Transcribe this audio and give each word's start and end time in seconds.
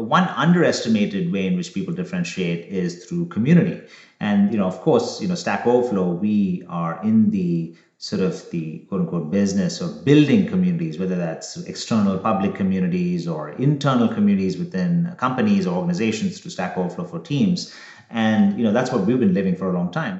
one 0.00 0.24
underestimated 0.24 1.32
way 1.32 1.46
in 1.46 1.56
which 1.56 1.74
people 1.74 1.94
differentiate 1.94 2.66
is 2.66 3.04
through 3.04 3.26
community. 3.26 3.80
And 4.20 4.52
you 4.52 4.58
know, 4.58 4.66
of 4.66 4.80
course, 4.80 5.20
you 5.20 5.28
know, 5.28 5.34
Stack 5.34 5.66
Overflow, 5.66 6.12
we 6.12 6.64
are 6.68 7.00
in 7.02 7.30
the 7.30 7.74
sort 7.98 8.22
of 8.22 8.50
the 8.50 8.78
quote 8.88 9.02
unquote 9.02 9.30
business 9.30 9.80
of 9.80 10.04
building 10.04 10.46
communities, 10.46 10.98
whether 10.98 11.16
that's 11.16 11.56
external 11.64 12.18
public 12.18 12.54
communities 12.54 13.28
or 13.28 13.50
internal 13.50 14.08
communities 14.08 14.56
within 14.56 15.14
companies 15.18 15.66
or 15.66 15.76
organizations 15.76 16.40
through 16.40 16.50
Stack 16.50 16.76
Overflow 16.78 17.04
for 17.04 17.20
teams. 17.20 17.74
And 18.10 18.58
you 18.58 18.64
know, 18.64 18.72
that's 18.72 18.90
what 18.90 19.02
we've 19.06 19.20
been 19.20 19.34
living 19.34 19.54
for 19.54 19.70
a 19.70 19.72
long 19.72 19.90
time. 19.90 20.18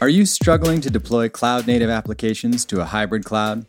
Are 0.00 0.08
you 0.08 0.24
struggling 0.24 0.80
to 0.80 0.88
deploy 0.88 1.28
cloud 1.28 1.66
native 1.66 1.90
applications 1.90 2.64
to 2.64 2.80
a 2.80 2.86
hybrid 2.86 3.26
cloud? 3.26 3.66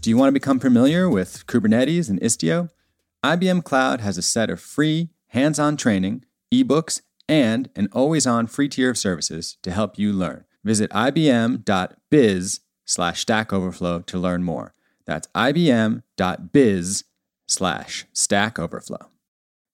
Do 0.00 0.10
you 0.10 0.16
want 0.16 0.26
to 0.26 0.32
become 0.32 0.58
familiar 0.58 1.08
with 1.08 1.46
Kubernetes 1.46 2.10
and 2.10 2.20
Istio? 2.20 2.70
IBM 3.24 3.62
Cloud 3.62 4.00
has 4.00 4.18
a 4.18 4.22
set 4.22 4.50
of 4.50 4.60
free, 4.60 5.10
hands 5.28 5.60
on 5.60 5.76
training, 5.76 6.24
ebooks, 6.52 7.02
and 7.28 7.70
an 7.76 7.88
always 7.92 8.26
on 8.26 8.48
free 8.48 8.68
tier 8.68 8.90
of 8.90 8.98
services 8.98 9.56
to 9.62 9.70
help 9.70 9.96
you 9.96 10.12
learn. 10.12 10.46
Visit 10.64 10.90
ibm.biz 10.90 12.60
slash 12.84 13.20
Stack 13.20 13.52
Overflow 13.52 14.00
to 14.00 14.18
learn 14.18 14.42
more. 14.42 14.74
That's 15.06 15.28
ibm.biz 15.28 17.04
slash 17.46 18.06
Stack 18.12 18.58
Overflow. 18.58 19.10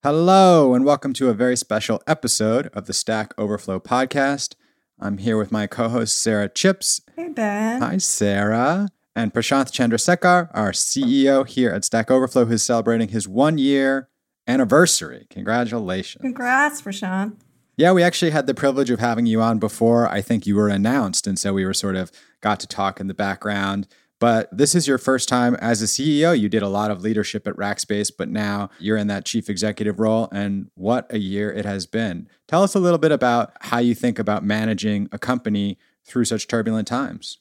Hello, 0.03 0.75
and 0.75 0.85
welcome 0.85 1.15
to 1.15 1.31
a 1.31 1.35
very 1.35 1.57
special 1.57 2.03
episode 2.07 2.67
of 2.75 2.85
the 2.85 2.93
Stack 2.93 3.33
Overflow 3.39 3.81
podcast. 3.81 4.55
I'm 5.01 5.19
here 5.19 5.37
with 5.37 5.51
my 5.51 5.67
co 5.67 5.89
host, 5.89 6.19
Sara 6.19 6.49
Chipps. 6.49 7.01
Hey, 7.17 7.29
Ben. 7.29 7.83
Hi, 7.83 7.99
Sara. 7.99 8.89
And 9.17 9.33
Prashanth 9.33 9.71
Chandrasekar, 9.71 10.51
our 10.55 10.73
CEO 10.73 11.47
here 11.47 11.71
at 11.71 11.85
Stack 11.85 12.11
Overflow, 12.11 12.47
who's 12.47 12.63
celebrating 12.63 13.09
his 13.09 13.29
one 13.29 13.59
year 13.59 14.09
anniversary. 14.47 15.27
Congratulations. 15.31 16.23
Congrats, 16.23 16.83
Prashanth. 16.83 17.37
Yeah, 17.77 17.93
we 17.93 18.03
actually 18.03 18.31
had 18.31 18.47
the 18.47 18.55
privilege 18.55 18.91
of 18.91 19.01
having 19.01 19.27
you 19.27 19.41
on 19.41 19.59
before 19.59 20.09
I 20.09 20.21
think 20.21 20.47
you 20.47 20.57
were 20.57 20.69
announced. 20.69 21.27
And 21.27 21.39
so 21.39 21.53
we 21.53 21.65
were 21.65 21.75
sort 21.75 21.97
of 21.97 22.13
got 22.41 22.61
to 22.61 22.67
talk 22.67 23.01
in 23.01 23.09
the 23.09 23.15
background. 23.15 23.89
But 24.21 24.49
this 24.57 24.75
is 24.75 24.87
your 24.87 24.99
first 24.99 25.29
time 25.29 25.57
as 25.57 25.83
a 25.83 25.87
CEO. 25.87 26.39
You 26.39 26.49
did 26.49 26.63
a 26.63 26.69
lot 26.69 26.91
of 26.91 27.03
leadership 27.03 27.47
at 27.47 27.57
Rackspace, 27.57 28.13
but 28.17 28.29
now 28.29 28.71
you're 28.79 28.97
in 28.97 29.09
that 29.09 29.25
chief 29.25 29.51
executive 29.51 29.99
role. 29.99 30.29
And 30.31 30.71
what 30.75 31.13
a 31.13 31.19
year 31.19 31.53
it 31.53 31.65
has 31.65 31.87
been. 31.87 32.29
Tell 32.55 32.63
us 32.63 32.77
a 32.77 32.79
little 32.79 32.99
bit 32.99 33.11
about 33.11 33.53
how 33.63 33.79
you 33.79 33.97
think 33.97 34.17
about 34.17 34.45
managing 34.45 35.09
a 35.11 35.19
company 35.19 35.77
through 36.05 36.27
such 36.27 36.47
turbulent 36.47 36.87
times. 36.87 37.39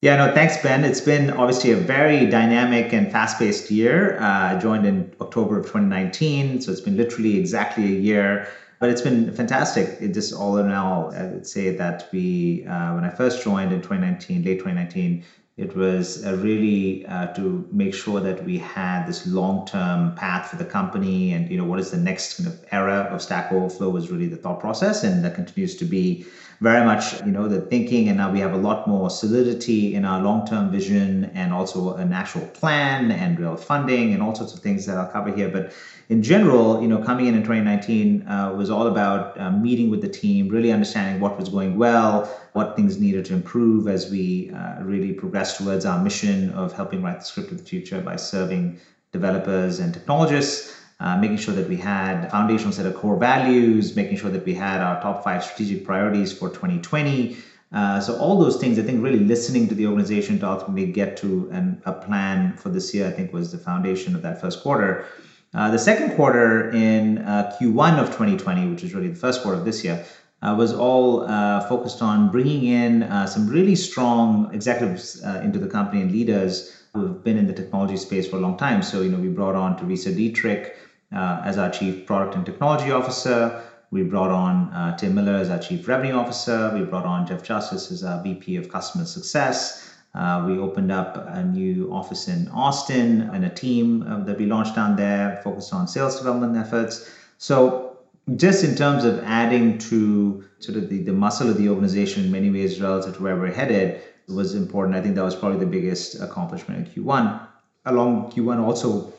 Yeah, 0.00 0.16
no, 0.16 0.32
thanks, 0.32 0.56
Ben. 0.62 0.84
It's 0.84 1.02
been 1.02 1.28
obviously 1.28 1.72
a 1.72 1.76
very 1.76 2.24
dynamic 2.24 2.90
and 2.94 3.12
fast 3.12 3.38
paced 3.38 3.70
year. 3.70 4.18
Uh, 4.18 4.54
I 4.54 4.58
joined 4.58 4.86
in 4.86 5.14
October 5.20 5.58
of 5.58 5.66
2019, 5.66 6.62
so 6.62 6.72
it's 6.72 6.80
been 6.80 6.96
literally 6.96 7.38
exactly 7.38 7.84
a 7.84 8.00
year. 8.00 8.48
But 8.80 8.88
it's 8.88 9.02
been 9.02 9.30
fantastic. 9.34 9.98
It 10.00 10.14
just 10.14 10.32
all 10.32 10.56
in 10.56 10.70
all, 10.72 11.14
I 11.14 11.26
would 11.26 11.46
say 11.46 11.76
that 11.76 12.08
we, 12.10 12.64
uh, 12.64 12.94
when 12.94 13.04
I 13.04 13.10
first 13.10 13.44
joined 13.44 13.70
in 13.70 13.82
2019, 13.82 14.44
late 14.44 14.60
2019, 14.60 15.22
it 15.56 15.76
was 15.76 16.24
uh, 16.24 16.34
really 16.34 17.04
uh, 17.06 17.28
to 17.34 17.68
make 17.70 17.94
sure 17.94 18.20
that 18.20 18.44
we 18.44 18.58
had 18.58 19.06
this 19.06 19.24
long-term 19.24 20.14
path 20.16 20.48
for 20.50 20.56
the 20.56 20.64
company, 20.64 21.32
and 21.32 21.48
you 21.48 21.56
know 21.56 21.64
what 21.64 21.78
is 21.78 21.90
the 21.90 21.98
next 21.98 22.34
kind 22.36 22.48
of 22.48 22.58
era 22.72 23.08
of 23.12 23.22
Stack 23.22 23.52
Overflow 23.52 23.90
was 23.90 24.10
really 24.10 24.26
the 24.26 24.36
thought 24.36 24.58
process, 24.60 25.04
and 25.04 25.22
that 25.24 25.34
continues 25.34 25.76
to 25.76 25.84
be 25.84 26.24
very 26.64 26.84
much 26.84 27.20
you 27.26 27.30
know 27.30 27.46
the 27.46 27.60
thinking. 27.60 28.08
And 28.08 28.16
now 28.16 28.32
we 28.32 28.40
have 28.40 28.54
a 28.54 28.62
lot 28.68 28.88
more 28.88 29.10
solidity 29.10 29.94
in 29.94 30.04
our 30.04 30.20
long-term 30.20 30.72
vision, 30.72 31.30
and 31.34 31.52
also 31.52 31.94
an 31.94 32.12
actual 32.12 32.46
plan 32.60 33.12
and 33.12 33.38
real 33.38 33.56
funding, 33.56 34.14
and 34.14 34.22
all 34.22 34.34
sorts 34.34 34.54
of 34.54 34.60
things 34.60 34.86
that 34.86 34.96
I'll 34.96 35.12
cover 35.16 35.30
here. 35.30 35.50
But 35.50 35.72
in 36.08 36.22
general, 36.22 36.82
you 36.82 36.88
know, 36.88 36.98
coming 36.98 37.26
in 37.26 37.34
in 37.34 37.42
2019 37.42 38.26
uh, 38.26 38.54
was 38.56 38.70
all 38.70 38.86
about 38.86 39.38
uh, 39.38 39.50
meeting 39.50 39.90
with 39.90 40.00
the 40.00 40.08
team, 40.08 40.48
really 40.48 40.72
understanding 40.72 41.20
what 41.20 41.38
was 41.38 41.48
going 41.48 41.76
well, 41.76 42.28
what 42.54 42.76
things 42.76 42.98
needed 42.98 43.24
to 43.26 43.34
improve 43.34 43.86
as 43.86 44.10
we 44.10 44.50
uh, 44.50 44.82
really 44.82 45.12
progress 45.12 45.58
towards 45.58 45.84
our 45.84 46.02
mission 46.02 46.50
of 46.50 46.72
helping 46.72 47.02
write 47.02 47.20
the 47.20 47.24
script 47.24 47.52
of 47.52 47.58
the 47.58 47.64
future 47.64 48.00
by 48.00 48.16
serving 48.16 48.80
developers 49.12 49.78
and 49.78 49.94
technologists. 49.94 50.83
Uh, 51.00 51.18
making 51.18 51.36
sure 51.36 51.52
that 51.52 51.68
we 51.68 51.76
had 51.76 52.24
a 52.24 52.30
foundational 52.30 52.72
set 52.72 52.86
of 52.86 52.94
core 52.94 53.16
values, 53.16 53.96
making 53.96 54.16
sure 54.16 54.30
that 54.30 54.46
we 54.46 54.54
had 54.54 54.80
our 54.80 55.02
top 55.02 55.24
five 55.24 55.42
strategic 55.42 55.84
priorities 55.84 56.32
for 56.32 56.48
2020. 56.48 57.36
Uh, 57.72 57.98
so 57.98 58.16
all 58.18 58.38
those 58.38 58.58
things, 58.58 58.78
I 58.78 58.82
think, 58.82 59.02
really 59.02 59.18
listening 59.18 59.66
to 59.68 59.74
the 59.74 59.88
organization 59.88 60.38
to 60.38 60.48
ultimately 60.48 60.86
get 60.92 61.16
to 61.16 61.50
an, 61.50 61.82
a 61.84 61.92
plan 61.92 62.56
for 62.56 62.68
this 62.68 62.94
year, 62.94 63.08
I 63.08 63.10
think, 63.10 63.32
was 63.32 63.50
the 63.50 63.58
foundation 63.58 64.14
of 64.14 64.22
that 64.22 64.40
first 64.40 64.62
quarter. 64.62 65.04
Uh, 65.52 65.68
the 65.72 65.78
second 65.78 66.14
quarter 66.14 66.70
in 66.70 67.18
uh, 67.18 67.56
Q1 67.60 67.98
of 67.98 68.06
2020, 68.06 68.68
which 68.68 68.84
is 68.84 68.94
really 68.94 69.08
the 69.08 69.16
first 69.16 69.42
quarter 69.42 69.58
of 69.58 69.64
this 69.64 69.82
year, 69.82 70.04
uh, 70.42 70.54
was 70.56 70.72
all 70.72 71.22
uh, 71.22 71.66
focused 71.68 72.02
on 72.02 72.30
bringing 72.30 72.66
in 72.66 73.26
some 73.26 73.48
really 73.48 73.74
strong 73.74 74.54
executives 74.54 75.24
into 75.42 75.58
the 75.58 75.68
company 75.68 76.02
and 76.02 76.12
leaders 76.12 76.83
who 76.94 77.06
have 77.06 77.24
been 77.24 77.36
in 77.36 77.46
the 77.46 77.52
technology 77.52 77.96
space 77.96 78.26
for 78.26 78.36
a 78.36 78.40
long 78.40 78.56
time. 78.56 78.82
So, 78.82 79.02
you 79.02 79.10
know, 79.10 79.18
we 79.18 79.28
brought 79.28 79.56
on 79.56 79.76
Teresa 79.76 80.12
Dietrich 80.12 80.76
as 81.10 81.58
our 81.58 81.70
Chief 81.70 82.06
Product 82.06 82.36
and 82.36 82.46
Technology 82.46 82.92
Officer. 82.92 83.62
We 83.90 84.04
brought 84.04 84.30
on 84.30 84.96
Tim 84.96 85.14
Miller 85.14 85.34
as 85.34 85.50
our 85.50 85.58
Chief 85.58 85.86
Revenue 85.88 86.14
Officer. 86.14 86.72
We 86.72 86.84
brought 86.84 87.04
on 87.04 87.26
Jeff 87.26 87.42
Justice 87.42 87.90
as 87.90 88.04
our 88.04 88.22
VP 88.22 88.56
of 88.56 88.68
Customer 88.68 89.04
Success. 89.04 89.94
Uh, 90.14 90.44
we 90.46 90.56
opened 90.58 90.92
up 90.92 91.16
a 91.16 91.42
new 91.42 91.92
office 91.92 92.28
in 92.28 92.46
Austin 92.48 93.22
and 93.22 93.44
a 93.44 93.50
team 93.50 94.02
uh, 94.02 94.20
that 94.20 94.38
we 94.38 94.46
launched 94.46 94.76
down 94.76 94.94
there 94.94 95.40
focused 95.42 95.72
on 95.72 95.88
sales 95.88 96.16
development 96.16 96.56
efforts. 96.56 97.10
So, 97.38 97.98
just 98.36 98.62
in 98.62 98.76
terms 98.76 99.04
of 99.04 99.18
adding 99.24 99.76
to 99.76 100.44
sort 100.60 100.78
of 100.78 100.88
the, 100.88 101.02
the 101.02 101.12
muscle 101.12 101.50
of 101.50 101.58
the 101.58 101.68
organization 101.68 102.24
in 102.24 102.30
many 102.30 102.48
ways 102.48 102.80
relative 102.80 103.16
to 103.16 103.22
where 103.22 103.36
we're 103.36 103.52
headed 103.52 104.00
was 104.28 104.54
important. 104.54 104.96
I 104.96 105.00
think 105.00 105.14
that 105.16 105.24
was 105.24 105.34
probably 105.34 105.58
the 105.58 105.66
biggest 105.66 106.20
accomplishment 106.20 106.86
in 106.86 107.04
Q1. 107.04 107.46
Along 107.86 108.30
Q1, 108.32 108.58
also, 108.60 109.12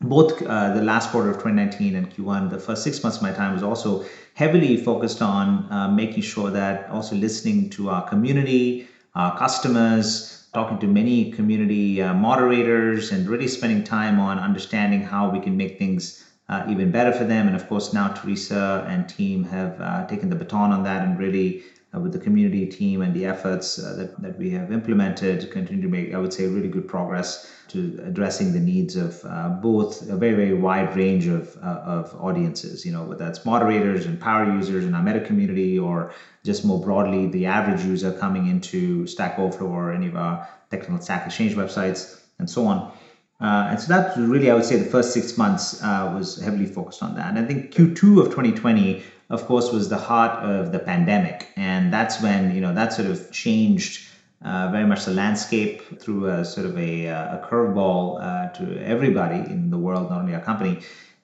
both 0.00 0.42
uh, 0.42 0.74
the 0.74 0.82
last 0.82 1.10
quarter 1.10 1.30
of 1.30 1.36
2019 1.36 1.94
and 1.94 2.10
Q1, 2.10 2.50
the 2.50 2.58
first 2.58 2.82
six 2.82 3.02
months 3.02 3.18
of 3.18 3.22
my 3.22 3.32
time 3.32 3.52
was 3.52 3.62
also 3.62 4.04
heavily 4.34 4.76
focused 4.76 5.22
on 5.22 5.70
uh, 5.72 5.88
making 5.88 6.22
sure 6.22 6.50
that 6.50 6.88
also 6.90 7.16
listening 7.16 7.70
to 7.70 7.90
our 7.90 8.08
community, 8.08 8.86
our 9.14 9.36
customers, 9.36 10.48
talking 10.54 10.78
to 10.78 10.86
many 10.86 11.30
community 11.32 12.00
uh, 12.00 12.14
moderators 12.14 13.12
and 13.12 13.28
really 13.28 13.48
spending 13.48 13.84
time 13.84 14.18
on 14.18 14.38
understanding 14.38 15.02
how 15.02 15.28
we 15.28 15.40
can 15.40 15.56
make 15.56 15.78
things 15.78 16.24
uh, 16.48 16.64
even 16.68 16.90
better 16.90 17.12
for 17.12 17.24
them. 17.24 17.46
And 17.46 17.54
of 17.54 17.68
course, 17.68 17.92
now 17.92 18.08
Teresa 18.08 18.86
and 18.88 19.08
team 19.08 19.44
have 19.44 19.80
uh, 19.80 20.06
taken 20.06 20.30
the 20.30 20.36
baton 20.36 20.72
on 20.72 20.82
that 20.84 21.06
and 21.06 21.18
really, 21.18 21.62
uh, 21.94 22.00
with 22.00 22.12
the 22.12 22.18
community 22.18 22.66
team 22.66 23.00
and 23.00 23.14
the 23.14 23.24
efforts 23.24 23.78
uh, 23.78 23.94
that, 23.94 24.20
that 24.20 24.38
we 24.38 24.50
have 24.50 24.70
implemented, 24.70 25.50
continue 25.50 25.80
to 25.80 25.88
make, 25.88 26.12
I 26.12 26.18
would 26.18 26.32
say, 26.32 26.46
really 26.46 26.68
good 26.68 26.86
progress 26.86 27.50
to 27.68 27.98
addressing 28.04 28.52
the 28.52 28.60
needs 28.60 28.94
of 28.96 29.24
uh, 29.24 29.48
both 29.48 30.08
a 30.08 30.16
very, 30.16 30.34
very 30.34 30.54
wide 30.54 30.94
range 30.94 31.26
of, 31.26 31.56
of 31.56 32.14
audiences, 32.20 32.84
you 32.84 32.92
know, 32.92 33.04
whether 33.04 33.24
that's 33.24 33.44
moderators 33.44 34.06
and 34.06 34.20
power 34.20 34.44
users 34.54 34.84
in 34.84 34.94
our 34.94 35.02
meta 35.02 35.20
community 35.20 35.78
or 35.78 36.12
just 36.44 36.64
more 36.64 36.80
broadly, 36.80 37.26
the 37.26 37.46
average 37.46 37.84
user 37.84 38.12
coming 38.12 38.46
into 38.46 39.06
Stack 39.06 39.38
Overflow 39.38 39.68
or 39.68 39.92
any 39.92 40.08
of 40.08 40.16
our 40.16 40.46
technical 40.70 41.00
Stack 41.00 41.26
Exchange 41.26 41.54
websites 41.54 42.20
and 42.38 42.48
so 42.48 42.66
on. 42.66 42.92
Uh, 43.40 43.68
and 43.70 43.80
so 43.80 43.86
that 43.86 44.16
really, 44.16 44.50
I 44.50 44.54
would 44.54 44.64
say, 44.64 44.76
the 44.76 44.90
first 44.90 45.12
six 45.12 45.38
months 45.38 45.80
uh, 45.82 46.12
was 46.14 46.40
heavily 46.40 46.66
focused 46.66 47.02
on 47.02 47.14
that. 47.14 47.28
And 47.28 47.38
I 47.38 47.44
think 47.44 47.72
Q2 47.72 48.20
of 48.20 48.26
2020, 48.26 49.02
of 49.30 49.44
course, 49.46 49.70
was 49.72 49.88
the 49.88 49.96
heart 49.96 50.42
of 50.42 50.72
the 50.72 50.78
pandemic, 50.78 51.48
and 51.56 51.92
that's 51.92 52.20
when 52.20 52.54
you 52.54 52.60
know 52.60 52.72
that 52.72 52.92
sort 52.92 53.06
of 53.06 53.30
changed 53.30 54.00
uh, 54.42 54.68
very 54.68 54.86
much 54.86 55.04
the 55.04 55.10
landscape 55.10 55.82
through 56.00 56.26
a 56.26 56.44
sort 56.44 56.64
of 56.66 56.76
a, 56.76 57.06
a 57.06 57.40
curveball 57.42 58.22
uh, 58.22 58.46
to 58.52 58.78
everybody 58.84 59.38
in 59.50 59.70
the 59.70 59.78
world, 59.78 60.08
not 60.10 60.20
only 60.20 60.32
our 60.34 60.40
company. 60.40 60.78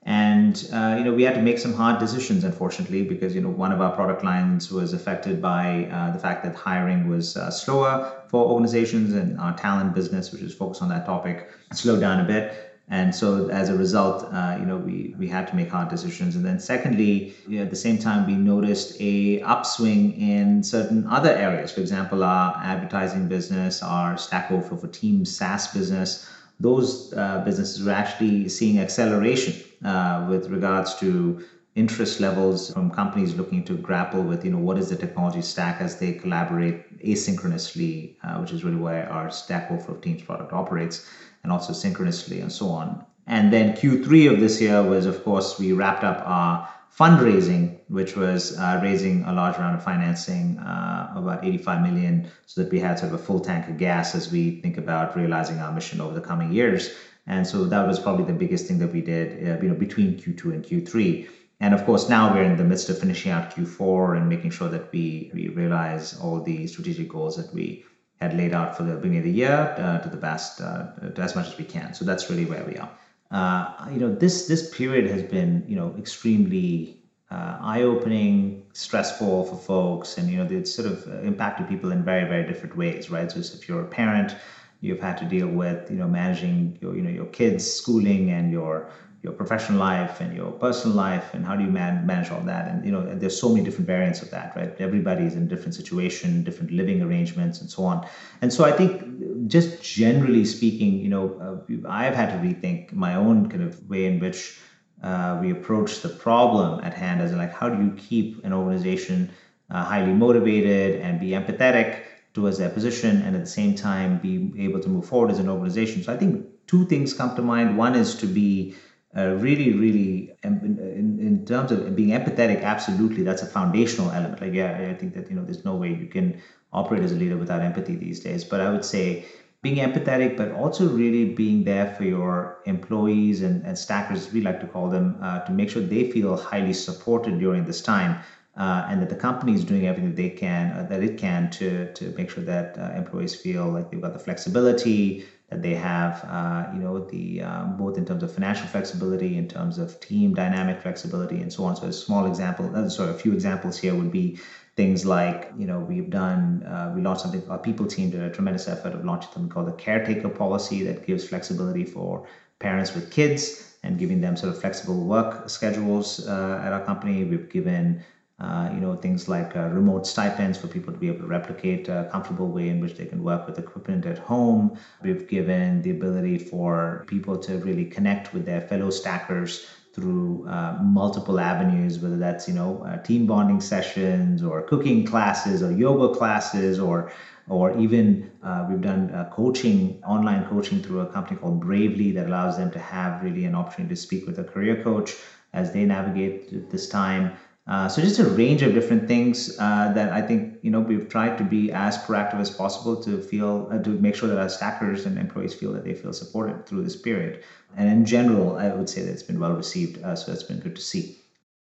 And 0.07 0.63
uh, 0.71 0.95
you 0.99 1.05
know 1.05 1.13
we 1.15 1.23
had 1.23 1.35
to 1.35 1.41
make 1.41 1.59
some 1.59 1.73
hard 1.73 1.97
decisions 1.99 2.45
unfortunately 2.45 3.03
because 3.03 3.35
you 3.35 3.41
know 3.41 3.49
one 3.49 3.73
of 3.73 3.81
our 3.81 3.91
product 3.91 4.23
lines 4.23 4.71
was 4.71 4.93
affected 4.93 5.41
by 5.41 5.87
uh, 5.91 6.11
the 6.11 6.19
fact 6.19 6.43
that 6.43 6.55
hiring 6.55 7.07
was 7.07 7.37
uh, 7.37 7.51
slower 7.51 7.99
for 8.29 8.45
organizations 8.45 9.15
and 9.15 9.39
our 9.39 9.53
talent 9.53 9.95
business 9.95 10.31
which 10.31 10.43
is 10.43 10.53
focused 10.53 10.83
on 10.83 10.89
that 10.89 11.07
topic 11.07 11.49
slowed 11.73 12.01
down 12.01 12.21
a 12.21 12.25
bit 12.25 12.74
and 12.89 13.15
so 13.15 13.49
as 13.49 13.69
a 13.69 13.75
result 13.77 14.25
uh, 14.33 14.57
you 14.59 14.67
know 14.67 14.77
we, 14.79 15.15
we 15.19 15.27
had 15.29 15.47
to 15.49 15.57
make 15.57 15.71
hard 15.71 15.89
decisions. 15.89 16.37
And 16.37 16.45
then 16.45 16.59
secondly 16.59 17.33
you 17.49 17.57
know, 17.59 17.63
at 17.63 17.71
the 17.71 17.77
same 17.77 17.99
time 17.99 18.27
we 18.27 18.37
noticed 18.37 18.93
a 19.01 19.41
upswing 19.41 20.13
in 20.13 20.63
certain 20.63 21.07
other 21.07 21.31
areas. 21.33 21.73
For 21.73 21.81
example 21.81 22.23
our 22.23 22.55
advertising 22.63 23.29
business 23.29 23.83
our 23.83 24.17
stack 24.17 24.51
overflow 24.51 24.79
for 24.79 24.89
teams 24.89 25.35
saas 25.35 25.69
business 25.69 26.25
those 26.61 27.13
uh, 27.17 27.39
businesses 27.39 27.83
were 27.83 27.91
actually 27.91 28.49
seeing 28.49 28.79
acceleration 28.79 29.55
uh, 29.85 30.23
with 30.27 30.49
regards 30.49 30.95
to 30.97 31.39
interest 31.75 32.21
levels 32.21 32.73
from 32.73 32.91
companies 32.91 33.35
looking 33.35 33.65
to 33.65 33.77
grapple 33.77 34.23
with, 34.23 34.45
you 34.45 34.51
know, 34.51 34.59
what 34.59 34.79
is 34.79 34.91
the 34.91 34.97
technology 34.97 35.43
stack 35.43 35.81
as 35.81 35.99
they 35.99 36.13
collaborate 36.13 37.03
asynchronously, 37.05 38.17
uh, 38.23 38.39
which 38.39 38.53
is 38.53 38.63
really 38.63 38.77
where 38.77 39.11
our 39.11 39.31
Stack 39.31 39.71
Overflow 39.71 39.97
Teams 39.97 40.23
product 40.23 40.53
operates, 40.53 41.07
and 41.43 41.51
also 41.51 41.73
synchronously 41.73 42.41
and 42.41 42.53
so 42.53 42.69
on. 42.69 43.05
And 43.27 43.53
then 43.53 43.73
Q3 43.73 44.33
of 44.33 44.41
this 44.41 44.61
year 44.61 44.83
was, 44.83 45.07
of 45.07 45.25
course, 45.25 45.59
we 45.59 45.73
wrapped 45.73 46.05
up 46.05 46.23
our 46.27 46.69
fundraising, 46.97 47.79
which 47.89 48.17
was 48.17 48.57
uh, 48.57 48.79
raising 48.83 49.25
a 49.25 49.33
large 49.33 49.57
round 49.59 49.75
of 49.75 49.83
financing, 49.83 50.59
uh, 50.59 51.13
about 51.17 51.45
85 51.45 51.83
million, 51.83 52.31
so 52.47 52.63
that 52.63 52.71
we 52.71 52.79
had 52.79 52.99
sort 52.99 53.13
of 53.13 53.21
a 53.21 53.23
full 53.25 53.41
tank 53.41 53.69
of 53.69 53.79
gas 53.79 54.15
as 54.15 54.31
we 54.31 54.61
think 54.61 54.77
about 54.77 55.17
realizing 55.17 55.59
our 55.59 55.73
mission 55.73 56.01
over 56.01 56.15
the 56.15 56.21
coming 56.21 56.53
years. 56.53 56.95
And 57.27 57.47
so 57.47 57.65
that 57.65 57.87
was 57.87 57.99
probably 57.99 58.27
the 58.27 58.39
biggest 58.39 58.67
thing 58.67 58.79
that 58.79 58.93
we 58.93 59.01
did, 59.01 59.49
uh, 59.49 59.61
you 59.61 59.71
know, 59.71 59.75
between 59.75 60.19
Q2 60.19 60.45
and 60.53 60.65
Q3. 60.65 61.27
And 61.61 61.73
of 61.73 61.85
course, 61.85 62.09
now 62.09 62.35
we're 62.35 62.43
in 62.43 62.57
the 62.57 62.65
midst 62.65 62.91
of 62.91 62.99
finishing 62.99 63.33
out 63.33 63.55
Q4 63.55 64.17
and 64.17 64.29
making 64.29 64.51
sure 64.51 64.69
that 64.69 64.93
we, 64.93 65.31
we 65.33 65.49
realize 65.49 66.19
all 66.19 66.41
the 66.41 66.67
strategic 66.67 67.09
goals 67.09 67.37
that 67.37 67.55
we 67.55 67.85
had 68.21 68.37
laid 68.37 68.53
out 68.53 68.77
for 68.77 68.83
the 68.83 68.97
beginning 68.97 69.19
of 69.19 69.25
the 69.25 69.31
year 69.31 69.75
uh, 69.79 69.99
to 69.99 70.09
the 70.09 70.17
best, 70.17 70.61
uh, 70.61 70.89
to 71.15 71.23
as 71.23 71.35
much 71.35 71.49
as 71.49 71.57
we 71.57 71.65
can. 71.65 71.95
So 71.95 72.05
that's 72.05 72.29
really 72.29 72.45
where 72.45 72.65
we 72.65 72.77
are 72.77 72.91
uh, 73.35 73.89
you 73.91 73.99
know 73.99 74.15
this 74.15 74.47
this 74.47 74.71
period 74.71 75.11
has 75.11 75.23
been 75.23 75.65
you 75.67 75.77
know 75.77 75.95
extremely 75.99 77.01
uh, 77.31 77.59
eye-opening, 77.61 78.65
stressful 78.73 79.45
for 79.47 79.57
folks, 79.57 80.19
and 80.19 80.31
you 80.31 80.37
know 80.37 80.45
it's 80.45 80.73
sort 80.73 80.87
of 80.87 81.07
uh, 81.09 81.21
impacted 81.21 81.69
people 81.69 81.91
in 81.91 82.05
very 82.05 82.29
very 82.29 82.47
different 82.47 82.77
ways, 82.77 83.11
right? 83.11 83.31
So 83.31 83.39
if 83.41 83.69
you're 83.69 83.83
a 83.83 83.89
parent, 83.89 84.37
you've 84.81 85.01
had 85.01 85.17
to 85.19 85.25
deal 85.25 85.49
with 85.49 85.91
you 85.91 85.97
know 85.97 86.07
managing 86.07 86.79
your 86.81 86.95
you 86.95 87.03
know 87.03 87.11
your 87.11 87.27
kids' 87.27 87.69
schooling 87.69 88.31
and 88.31 88.53
your 88.53 88.91
your 89.25 89.33
professional 89.33 89.79
life 89.79 90.21
and 90.21 90.33
your 90.35 90.53
personal 90.53 90.95
life 90.97 91.31
and 91.35 91.47
how 91.47 91.57
do 91.57 91.65
you 91.65 91.71
man- 91.71 92.05
manage 92.07 92.31
all 92.31 92.43
that? 92.45 92.69
And 92.69 92.85
you 92.85 92.93
know 92.93 93.03
there's 93.03 93.35
so 93.35 93.49
many 93.51 93.63
different 93.63 93.87
variants 93.89 94.23
of 94.23 94.31
that 94.31 94.55
right? 94.55 94.71
Everybody's 94.79 95.35
in 95.35 95.49
different 95.49 95.75
situation 95.75 96.43
different 96.45 96.71
living 96.71 97.03
arrangements 97.03 97.61
and 97.61 97.69
so 97.71 97.85
on. 97.85 98.03
And 98.43 98.53
so 98.53 98.65
i 98.65 98.73
think 98.73 99.03
just 99.47 99.79
generally 99.81 100.45
speaking 100.45 101.01
you 101.01 101.09
know 101.09 101.35
uh, 101.41 101.55
i've 101.89 102.15
had 102.15 102.31
to 102.31 102.39
rethink 102.39 102.93
my 102.93 103.15
own 103.15 103.47
kind 103.47 103.63
of 103.63 103.81
way 103.89 104.05
in 104.07 104.19
which 104.19 104.55
uh, 105.03 105.37
we 105.39 105.51
approach 105.51 106.01
the 106.01 106.09
problem 106.09 106.81
at 106.83 106.95
hand 106.95 107.21
as 107.21 107.33
in 107.33 107.39
like 107.39 107.51
how 107.53 107.69
do 107.69 107.79
you 107.79 107.91
keep 107.91 108.37
an 108.45 108.53
organization 108.53 109.29
uh, 109.71 109.83
highly 109.85 110.13
motivated 110.13 110.97
and 110.97 111.19
be 111.19 111.29
empathetic 111.31 111.97
towards 112.33 112.57
their 112.57 112.69
position 112.69 113.21
and 113.23 113.35
at 113.35 113.41
the 113.43 113.47
same 113.49 113.75
time 113.75 114.17
be 114.19 114.41
able 114.57 114.81
to 114.81 114.89
move 114.89 115.05
forward 115.05 115.31
as 115.31 115.39
an 115.39 115.49
organization? 115.49 116.03
So 116.03 116.13
i 116.13 116.17
think 116.17 116.37
two 116.67 116.85
things 116.85 117.13
come 117.13 117.31
to 117.33 117.43
mind. 117.43 117.73
One 117.77 117.95
is 117.95 118.15
to 118.17 118.27
be 118.27 118.71
uh, 119.17 119.35
really, 119.35 119.73
really, 119.73 120.35
in, 120.43 121.19
in, 121.21 121.47
terms 121.47 121.71
of 121.71 121.95
being 121.95 122.11
empathetic, 122.11 122.63
absolutely, 122.63 123.23
that's 123.23 123.43
a 123.43 123.47
foundational 123.47 124.11
element. 124.11 124.41
Like, 124.41 124.53
yeah, 124.53 124.89
I 124.91 124.95
think 124.95 125.15
that 125.15 125.31
you 125.31 125.37
know, 125.37 125.45
there's 125.45 125.65
no 125.65 125.77
way 125.77 125.95
you 125.95 126.07
can 126.07 126.41
operate 126.73 127.03
as 127.05 127.13
a 127.13 127.15
leader 127.15 127.37
without 127.37 127.63
empathy 127.63 127.95
these 127.95 128.21
days. 128.21 128.43
But 128.43 128.61
I 128.61 128.71
would 128.71 128.85
say 128.85 129.25
being 129.63 129.77
empathetic, 129.77 130.37
but 130.37 130.51
also 130.53 130.89
really 130.89 131.27
being 131.27 131.65
there 131.65 131.95
for 131.95 132.05
your 132.05 132.59
employees 132.67 133.43
and, 133.43 133.65
and 133.65 133.79
stackers, 133.79 134.33
we 134.33 134.41
like 134.41 134.61
to 134.61 134.67
call 134.67 134.91
them, 134.91 135.17
uh, 135.23 135.41
to 135.41 135.53
make 135.53 135.71
sure 135.71 135.81
they 135.81 136.11
feel 136.11 136.37
highly 136.37 136.73
supported 136.73 137.39
during 137.39 137.65
this 137.65 137.81
time. 137.81 138.21
Uh, 138.57 138.87
and 138.89 139.03
that 139.03 139.09
the 139.09 139.17
company 139.17 139.53
is 139.53 139.65
doing 139.65 139.87
everything 139.87 140.11
that 140.11 140.17
they 140.17 140.31
can, 140.31 140.71
uh, 140.73 140.87
that 140.89 141.03
it 141.03 141.19
can, 141.19 141.51
to 141.51 141.93
to 141.95 142.15
make 142.17 142.31
sure 142.31 142.45
that 142.45 142.79
uh, 142.79 142.93
employees 142.97 143.35
feel 143.35 143.67
like 143.67 143.91
they've 143.91 144.01
got 144.01 144.13
the 144.13 144.19
flexibility, 144.19 145.25
that 145.49 145.63
they 145.63 145.75
have, 145.75 146.23
uh, 146.25 146.65
you 146.69 146.79
know, 146.81 147.01
the 147.01 147.41
um, 147.43 147.75
both 147.75 147.97
in 147.99 148.05
terms 148.05 148.23
of 148.23 148.31
financial 148.31 148.69
flexibility, 148.69 149.37
in 149.37 149.47
terms 149.47 149.79
of 149.79 149.99
team 150.01 150.33
dynamic 150.35 150.81
flexibility, 150.81 151.41
and 151.41 151.53
so 151.53 151.65
on. 151.65 151.75
So 151.77 151.87
a 151.87 151.93
small 151.93 152.27
example, 152.27 152.71
uh, 152.75 152.89
sorry, 152.89 153.11
a 153.11 153.15
few 153.15 153.33
examples 153.33 153.77
here 153.77 153.95
would 153.95 154.11
be 154.11 154.35
things 154.77 155.05
like, 155.05 155.47
you 155.55 155.67
know, 155.67 155.81
we've 155.81 156.09
done, 156.11 156.63
uh, 156.65 156.89
we 156.91 157.01
launched 157.03 157.23
something, 157.23 157.43
our 157.49 157.59
people 157.59 157.87
team 157.87 158.11
did 158.11 158.21
a 158.21 158.31
tremendous 158.31 158.67
effort 158.67 158.95
of 158.95 159.05
launching 159.05 159.31
something 159.33 159.49
called 159.49 159.67
the 159.67 159.73
caretaker 159.73 160.31
policy 160.31 160.83
that 160.83 161.03
gives 161.03 161.25
flexibility 161.25 161.85
for 161.85 162.23
parents 162.61 162.95
with 162.95 163.11
kids 163.11 163.53
and 163.83 163.99
giving 163.99 164.21
them 164.21 164.37
sort 164.37 164.51
of 164.51 164.57
flexible 164.57 165.05
work 165.05 165.43
schedules 165.47 166.19
uh, 166.27 166.59
at 166.63 166.73
our 166.73 166.81
company. 166.81 167.25
We've 167.25 167.49
given 167.49 167.97
uh, 168.41 168.69
you 168.73 168.81
know 168.81 168.97
things 168.97 169.29
like 169.29 169.55
uh, 169.55 169.69
remote 169.69 170.07
stipends 170.07 170.59
for 170.59 170.67
people 170.67 170.93
to 170.93 170.99
be 170.99 171.09
able 171.09 171.21
to 171.21 171.27
replicate 171.27 171.89
a 171.89 172.09
comfortable 172.11 172.51
way 172.51 172.69
in 172.69 172.81
which 172.81 172.97
they 172.97 173.07
can 173.07 173.23
work 173.23 173.47
with 173.47 173.59
equipment 173.59 174.05
at 174.07 174.19
home. 174.19 174.77
We've 175.03 175.27
given 175.29 175.83
the 175.83 175.91
ability 175.91 176.39
for 176.39 177.05
people 177.07 177.39
to 177.39 177.59
really 177.59 177.85
connect 177.85 178.33
with 178.33 178.45
their 178.45 178.61
fellow 178.61 178.91
stackers 178.91 179.67
through 179.93 180.45
uh, 180.49 180.77
multiple 180.83 181.39
avenues, 181.39 182.01
whether 182.01 182.19
that's 182.19 182.49
you 182.49 182.55
know 182.55 182.83
uh, 182.83 182.97
team 182.99 183.27
bonding 183.27 183.61
sessions 183.61 184.43
or 184.43 184.63
cooking 184.63 185.05
classes 185.07 185.63
or 185.63 185.71
yoga 185.73 186.13
classes 186.13 186.81
or 186.81 187.13
or 187.47 187.77
even 187.79 188.31
uh, 188.43 188.65
we've 188.69 188.81
done 188.81 189.11
uh, 189.11 189.29
coaching, 189.31 190.01
online 190.05 190.45
coaching 190.47 190.81
through 190.81 191.01
a 191.01 191.07
company 191.13 191.37
called 191.37 191.61
Bravely 191.61 192.11
that 192.13 192.27
allows 192.27 192.57
them 192.57 192.71
to 192.73 192.79
have 192.79 193.23
really 193.23 193.45
an 193.45 193.55
opportunity 193.55 193.95
to 193.95 194.01
speak 194.01 194.27
with 194.27 194.39
a 194.39 194.45
career 194.45 194.83
coach 194.83 195.15
as 195.53 195.73
they 195.73 195.85
navigate 195.85 196.71
this 196.71 196.89
time. 196.89 197.33
Uh, 197.67 197.89
so 197.89 198.03
just 198.03 198.19
a 198.19 198.25
range 198.25 198.61
of 198.63 198.75
different 198.75 199.09
things 199.09 199.57
uh, 199.59 199.91
that 199.95 200.13
I 200.13 200.21
think 200.21 200.59
you 200.61 200.71
know 200.71 200.81
we've 200.81 201.09
tried 201.09 201.39
to 201.39 201.45
be 201.45 201.73
as 201.73 201.97
proactive 201.97 202.39
as 202.39 202.51
possible 202.51 203.03
to 203.03 203.23
feel 203.23 203.69
uh, 203.73 203.79
to 203.79 203.91
make 203.91 204.15
sure 204.15 204.29
that 204.29 204.39
our 204.39 204.51
stackers 204.51 205.07
and 205.07 205.19
employees 205.19 205.55
feel 205.55 205.73
that 205.73 205.85
they 205.85 205.95
feel 205.95 206.13
supported 206.13 206.67
through 206.67 206.85
this 206.85 206.97
period. 206.97 207.43
And 207.77 207.89
in 207.89 208.05
general, 208.05 208.57
I 208.57 208.69
would 208.69 208.91
say 208.91 209.03
that 209.03 209.11
it's 209.11 209.23
been 209.23 209.41
well 209.41 209.55
received. 209.55 210.03
Uh, 210.03 210.15
so 210.15 210.33
it's 210.33 210.43
been 210.43 210.61
good 210.61 210.77
to 210.77 210.83
see. 210.83 211.19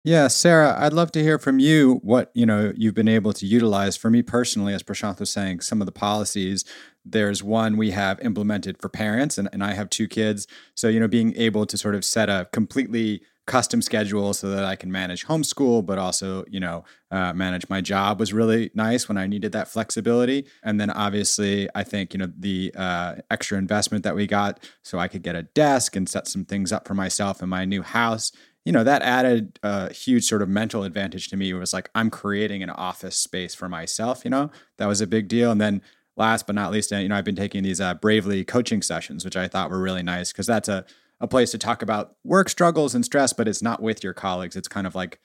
Yeah, 0.05 0.27
Sara, 0.27 0.75
I'd 0.79 0.93
love 0.93 1.11
to 1.11 1.21
hear 1.21 1.37
from 1.37 1.59
you 1.59 1.99
what 2.03 2.31
you 2.35 2.45
know 2.45 2.71
you've 2.75 2.93
been 2.93 3.07
able 3.07 3.33
to 3.33 3.45
utilize. 3.47 3.97
For 3.97 4.11
me 4.11 4.21
personally, 4.21 4.75
as 4.75 4.83
Prashanth 4.83 5.19
was 5.19 5.31
saying, 5.31 5.61
some 5.61 5.81
of 5.81 5.87
the 5.87 5.91
policies. 5.91 6.65
There's 7.03 7.41
one 7.41 7.77
we 7.77 7.91
have 7.91 8.19
implemented 8.19 8.77
for 8.77 8.89
parents, 8.89 9.39
and, 9.39 9.49
and 9.51 9.63
I 9.63 9.73
have 9.73 9.89
two 9.89 10.07
kids. 10.07 10.45
So 10.75 10.87
you 10.87 10.99
know, 10.99 11.07
being 11.07 11.35
able 11.35 11.65
to 11.65 11.77
sort 11.77 11.95
of 11.95 12.05
set 12.05 12.29
a 12.29 12.47
completely 12.53 13.23
custom 13.49 13.81
schedule 13.81 14.31
so 14.35 14.47
that 14.51 14.63
I 14.63 14.75
can 14.75 14.91
manage 14.91 15.25
homeschool, 15.25 15.83
but 15.83 15.97
also, 15.97 16.45
you 16.47 16.59
know, 16.59 16.83
uh, 17.09 17.33
manage 17.33 17.67
my 17.67 17.81
job 17.81 18.19
was 18.19 18.31
really 18.31 18.69
nice 18.75 19.09
when 19.09 19.17
I 19.17 19.25
needed 19.25 19.53
that 19.53 19.67
flexibility. 19.67 20.45
And 20.61 20.79
then 20.79 20.91
obviously, 20.91 21.67
I 21.73 21.83
think, 21.83 22.13
you 22.13 22.19
know, 22.19 22.31
the 22.37 22.71
uh, 22.77 23.15
extra 23.31 23.57
investment 23.57 24.03
that 24.03 24.15
we 24.15 24.27
got 24.27 24.63
so 24.83 24.99
I 24.99 25.07
could 25.07 25.23
get 25.23 25.35
a 25.35 25.41
desk 25.41 25.95
and 25.95 26.07
set 26.07 26.27
some 26.27 26.45
things 26.45 26.71
up 26.71 26.87
for 26.87 26.93
myself 26.93 27.41
in 27.41 27.49
my 27.49 27.65
new 27.65 27.81
house. 27.81 28.31
You 28.65 28.71
know, 28.71 28.83
that 28.83 29.01
added 29.01 29.57
a 29.63 29.91
huge 29.91 30.25
sort 30.25 30.43
of 30.43 30.49
mental 30.49 30.83
advantage 30.83 31.29
to 31.29 31.35
me. 31.35 31.49
It 31.49 31.55
was 31.55 31.73
like, 31.73 31.89
I'm 31.95 32.11
creating 32.11 32.61
an 32.61 32.69
office 32.69 33.17
space 33.17 33.55
for 33.55 33.67
myself, 33.67 34.23
you 34.23 34.29
know, 34.29 34.51
that 34.77 34.85
was 34.85 35.01
a 35.01 35.07
big 35.07 35.27
deal. 35.27 35.49
And 35.49 35.59
then 35.59 35.81
last 36.15 36.45
but 36.45 36.53
not 36.53 36.71
least, 36.71 36.91
you 36.91 37.07
know, 37.07 37.15
I've 37.15 37.25
been 37.25 37.35
taking 37.35 37.63
these 37.63 37.81
uh, 37.81 37.95
Bravely 37.95 38.43
coaching 38.45 38.83
sessions, 38.83 39.25
which 39.25 39.35
I 39.35 39.47
thought 39.47 39.71
were 39.71 39.81
really 39.81 40.03
nice 40.03 40.31
because 40.31 40.45
that's 40.45 40.69
a 40.69 40.85
a 41.19 41.27
place 41.27 41.51
to 41.51 41.57
talk 41.57 41.81
about 41.81 42.15
work 42.23 42.49
struggles 42.49 42.95
and 42.95 43.03
stress, 43.03 43.33
but 43.33 43.47
it's 43.47 43.61
not 43.61 43.81
with 43.81 44.03
your 44.03 44.13
colleagues. 44.13 44.55
It's 44.55 44.67
kind 44.67 44.87
of 44.87 44.95
like 44.95 45.19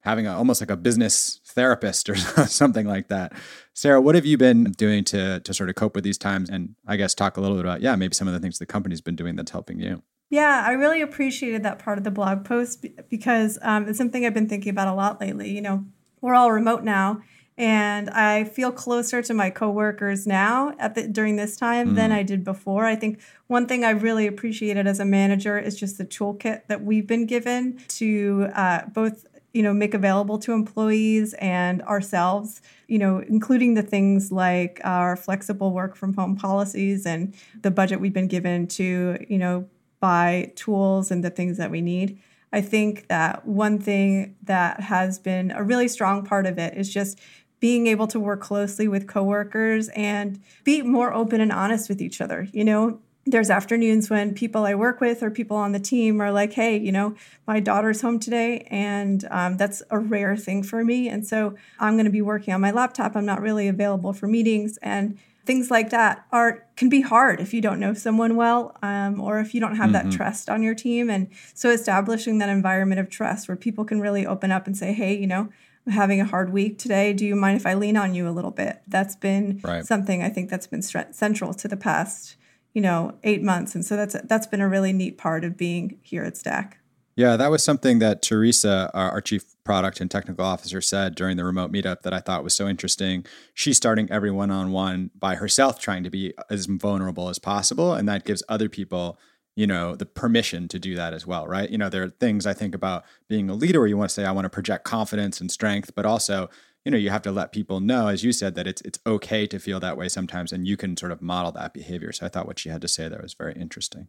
having 0.00 0.26
a, 0.26 0.36
almost 0.36 0.60
like 0.60 0.70
a 0.70 0.76
business 0.76 1.40
therapist 1.46 2.08
or 2.08 2.16
something 2.46 2.86
like 2.86 3.08
that. 3.08 3.32
Sara, 3.72 4.00
what 4.00 4.14
have 4.14 4.26
you 4.26 4.36
been 4.36 4.64
doing 4.72 5.04
to 5.04 5.40
to 5.40 5.54
sort 5.54 5.68
of 5.68 5.76
cope 5.76 5.94
with 5.94 6.04
these 6.04 6.18
times? 6.18 6.48
And 6.48 6.74
I 6.86 6.96
guess 6.96 7.14
talk 7.14 7.36
a 7.36 7.40
little 7.40 7.56
bit 7.56 7.64
about 7.64 7.80
yeah, 7.80 7.96
maybe 7.96 8.14
some 8.14 8.28
of 8.28 8.34
the 8.34 8.40
things 8.40 8.58
the 8.58 8.66
company's 8.66 9.00
been 9.00 9.16
doing 9.16 9.36
that's 9.36 9.50
helping 9.50 9.80
you. 9.80 10.02
Yeah, 10.30 10.64
I 10.66 10.72
really 10.72 11.00
appreciated 11.00 11.62
that 11.62 11.78
part 11.78 11.98
of 11.98 12.04
the 12.04 12.10
blog 12.10 12.44
post 12.44 12.84
because 13.08 13.58
um, 13.62 13.88
it's 13.88 13.98
something 13.98 14.24
I've 14.24 14.34
been 14.34 14.48
thinking 14.48 14.70
about 14.70 14.88
a 14.88 14.94
lot 14.94 15.20
lately. 15.20 15.50
You 15.50 15.60
know, 15.60 15.84
we're 16.20 16.34
all 16.34 16.50
remote 16.50 16.82
now, 16.82 17.22
and 17.56 18.10
I 18.10 18.44
feel 18.44 18.72
closer 18.72 19.22
to 19.22 19.32
my 19.34 19.48
coworkers 19.50 20.26
now 20.26 20.74
at 20.78 20.94
the, 20.94 21.06
during 21.06 21.36
this 21.36 21.56
time 21.56 21.90
mm. 21.90 21.94
than 21.94 22.10
I 22.10 22.24
did 22.24 22.42
before. 22.42 22.84
I 22.84 22.96
think 22.96 23.20
one 23.46 23.66
thing 23.66 23.84
I 23.84 23.90
really 23.90 24.26
appreciated 24.26 24.86
as 24.86 24.98
a 24.98 25.04
manager 25.04 25.58
is 25.58 25.78
just 25.78 25.96
the 25.98 26.04
toolkit 26.04 26.66
that 26.66 26.82
we've 26.82 27.06
been 27.06 27.26
given 27.26 27.78
to 27.88 28.48
uh, 28.54 28.86
both 28.86 29.26
you 29.52 29.62
know 29.62 29.72
make 29.72 29.94
available 29.94 30.36
to 30.36 30.52
employees 30.52 31.32
and 31.34 31.80
ourselves 31.82 32.60
you 32.88 32.98
know 32.98 33.20
including 33.28 33.74
the 33.74 33.82
things 33.82 34.32
like 34.32 34.80
our 34.82 35.14
flexible 35.14 35.72
work 35.72 35.94
from 35.94 36.12
home 36.14 36.34
policies 36.34 37.06
and 37.06 37.32
the 37.62 37.70
budget 37.70 38.00
we've 38.00 38.12
been 38.12 38.26
given 38.26 38.66
to 38.66 39.16
you 39.28 39.38
know 39.38 39.64
buy 40.00 40.52
tools 40.56 41.12
and 41.12 41.22
the 41.22 41.30
things 41.30 41.56
that 41.56 41.70
we 41.70 41.80
need 41.80 42.18
I 42.54 42.60
think 42.60 43.08
that 43.08 43.44
one 43.48 43.80
thing 43.80 44.36
that 44.44 44.78
has 44.78 45.18
been 45.18 45.50
a 45.50 45.64
really 45.64 45.88
strong 45.88 46.24
part 46.24 46.46
of 46.46 46.56
it 46.56 46.76
is 46.76 46.88
just 46.88 47.18
being 47.64 47.86
able 47.86 48.06
to 48.06 48.20
work 48.20 48.42
closely 48.42 48.86
with 48.86 49.06
coworkers 49.06 49.88
and 49.96 50.38
be 50.64 50.82
more 50.82 51.14
open 51.14 51.40
and 51.40 51.50
honest 51.50 51.88
with 51.88 52.02
each 52.02 52.20
other. 52.20 52.46
You 52.52 52.62
know, 52.62 52.98
there's 53.24 53.48
afternoons 53.48 54.10
when 54.10 54.34
people 54.34 54.66
I 54.66 54.74
work 54.74 55.00
with 55.00 55.22
or 55.22 55.30
people 55.30 55.56
on 55.56 55.72
the 55.72 55.80
team 55.80 56.20
are 56.20 56.30
like, 56.30 56.52
hey, 56.52 56.76
you 56.76 56.92
know, 56.92 57.16
my 57.46 57.60
daughter's 57.60 58.02
home 58.02 58.20
today. 58.20 58.66
And 58.70 59.26
um, 59.30 59.56
that's 59.56 59.82
a 59.88 59.98
rare 59.98 60.36
thing 60.36 60.62
for 60.62 60.84
me. 60.84 61.08
And 61.08 61.26
so 61.26 61.54
I'm 61.80 61.94
going 61.94 62.04
to 62.04 62.10
be 62.10 62.20
working 62.20 62.52
on 62.52 62.60
my 62.60 62.70
laptop. 62.70 63.16
I'm 63.16 63.24
not 63.24 63.40
really 63.40 63.66
available 63.66 64.12
for 64.12 64.26
meetings. 64.26 64.76
And 64.82 65.16
things 65.46 65.70
like 65.70 65.88
that 65.88 66.26
are 66.32 66.66
can 66.76 66.90
be 66.90 67.00
hard 67.00 67.40
if 67.40 67.54
you 67.54 67.62
don't 67.62 67.80
know 67.80 67.94
someone 67.94 68.36
well 68.36 68.76
um, 68.82 69.18
or 69.18 69.38
if 69.38 69.54
you 69.54 69.60
don't 69.60 69.76
have 69.76 69.88
mm-hmm. 69.88 70.10
that 70.10 70.14
trust 70.14 70.50
on 70.50 70.62
your 70.62 70.74
team 70.74 71.08
and 71.08 71.28
so 71.54 71.70
establishing 71.70 72.38
that 72.38 72.48
environment 72.50 72.98
of 72.98 73.08
trust 73.08 73.46
where 73.46 73.56
people 73.56 73.84
can 73.84 74.00
really 74.00 74.26
open 74.26 74.50
up 74.50 74.66
and 74.66 74.74
say 74.74 74.94
hey 74.94 75.14
you 75.14 75.26
know 75.26 75.50
i'm 75.86 75.92
having 75.92 76.20
a 76.20 76.24
hard 76.24 76.52
week 76.52 76.78
today 76.78 77.12
do 77.12 77.24
you 77.24 77.36
mind 77.36 77.56
if 77.56 77.66
i 77.66 77.74
lean 77.74 77.96
on 77.96 78.14
you 78.14 78.28
a 78.28 78.30
little 78.30 78.50
bit 78.50 78.80
that's 78.88 79.16
been 79.16 79.60
right. 79.62 79.84
something 79.84 80.22
i 80.22 80.28
think 80.28 80.50
that's 80.50 80.66
been 80.66 80.82
central 80.82 81.54
to 81.54 81.68
the 81.68 81.76
past 81.76 82.36
you 82.74 82.82
know, 82.82 83.14
eight 83.22 83.42
months. 83.42 83.74
And 83.74 83.84
so 83.84 83.96
that's 83.96 84.16
that's 84.24 84.46
been 84.46 84.60
a 84.60 84.68
really 84.68 84.92
neat 84.92 85.16
part 85.16 85.44
of 85.44 85.56
being 85.56 85.98
here 86.02 86.24
at 86.24 86.36
Stack. 86.36 86.80
Yeah, 87.16 87.36
that 87.36 87.48
was 87.48 87.62
something 87.62 88.00
that 88.00 88.22
Teresa, 88.22 88.90
our, 88.92 89.20
chief 89.20 89.44
product 89.62 90.00
and 90.00 90.10
technical 90.10 90.44
officer, 90.44 90.80
said 90.80 91.14
during 91.14 91.36
the 91.36 91.44
remote 91.44 91.72
meetup 91.72 92.02
that 92.02 92.12
I 92.12 92.18
thought 92.18 92.42
was 92.42 92.54
so 92.54 92.66
interesting. 92.66 93.24
She's 93.54 93.76
starting 93.76 94.10
every 94.10 94.32
one 94.32 94.50
on 94.50 94.72
one 94.72 95.12
by 95.16 95.36
herself, 95.36 95.78
trying 95.78 96.02
to 96.02 96.10
be 96.10 96.34
as 96.50 96.66
vulnerable 96.66 97.28
as 97.28 97.38
possible. 97.38 97.94
And 97.94 98.08
that 98.08 98.24
gives 98.24 98.42
other 98.48 98.68
people, 98.68 99.16
you 99.56 99.66
know, 99.66 99.94
the 99.94 100.06
permission 100.06 100.68
to 100.68 100.78
do 100.78 100.94
that 100.96 101.12
as 101.12 101.26
well, 101.26 101.46
right? 101.46 101.70
You 101.70 101.78
know, 101.78 101.88
there 101.88 102.02
are 102.02 102.10
things 102.10 102.46
I 102.46 102.54
think 102.54 102.74
about 102.74 103.04
being 103.28 103.48
a 103.48 103.54
leader 103.54 103.80
where 103.80 103.88
you 103.88 103.96
want 103.96 104.10
to 104.10 104.14
say, 104.14 104.24
I 104.24 104.32
want 104.32 104.46
to 104.46 104.50
project 104.50 104.84
confidence 104.84 105.40
and 105.40 105.50
strength, 105.50 105.94
but 105.94 106.04
also 106.04 106.48
you 106.84 106.90
know 106.90 106.98
you 106.98 107.10
have 107.10 107.22
to 107.22 107.32
let 107.32 107.52
people 107.52 107.80
know 107.80 108.08
as 108.08 108.22
you 108.22 108.32
said 108.32 108.54
that 108.54 108.66
it's 108.66 108.82
it's 108.82 108.98
okay 109.06 109.46
to 109.46 109.58
feel 109.58 109.80
that 109.80 109.96
way 109.96 110.08
sometimes 110.08 110.52
and 110.52 110.66
you 110.66 110.76
can 110.76 110.96
sort 110.96 111.12
of 111.12 111.22
model 111.22 111.52
that 111.52 111.74
behavior. 111.74 112.12
So 112.12 112.26
i 112.26 112.28
thought 112.28 112.46
what 112.46 112.58
she 112.58 112.68
had 112.68 112.82
to 112.82 112.88
say 112.88 113.08
there 113.08 113.20
was 113.22 113.34
very 113.34 113.54
interesting. 113.54 114.08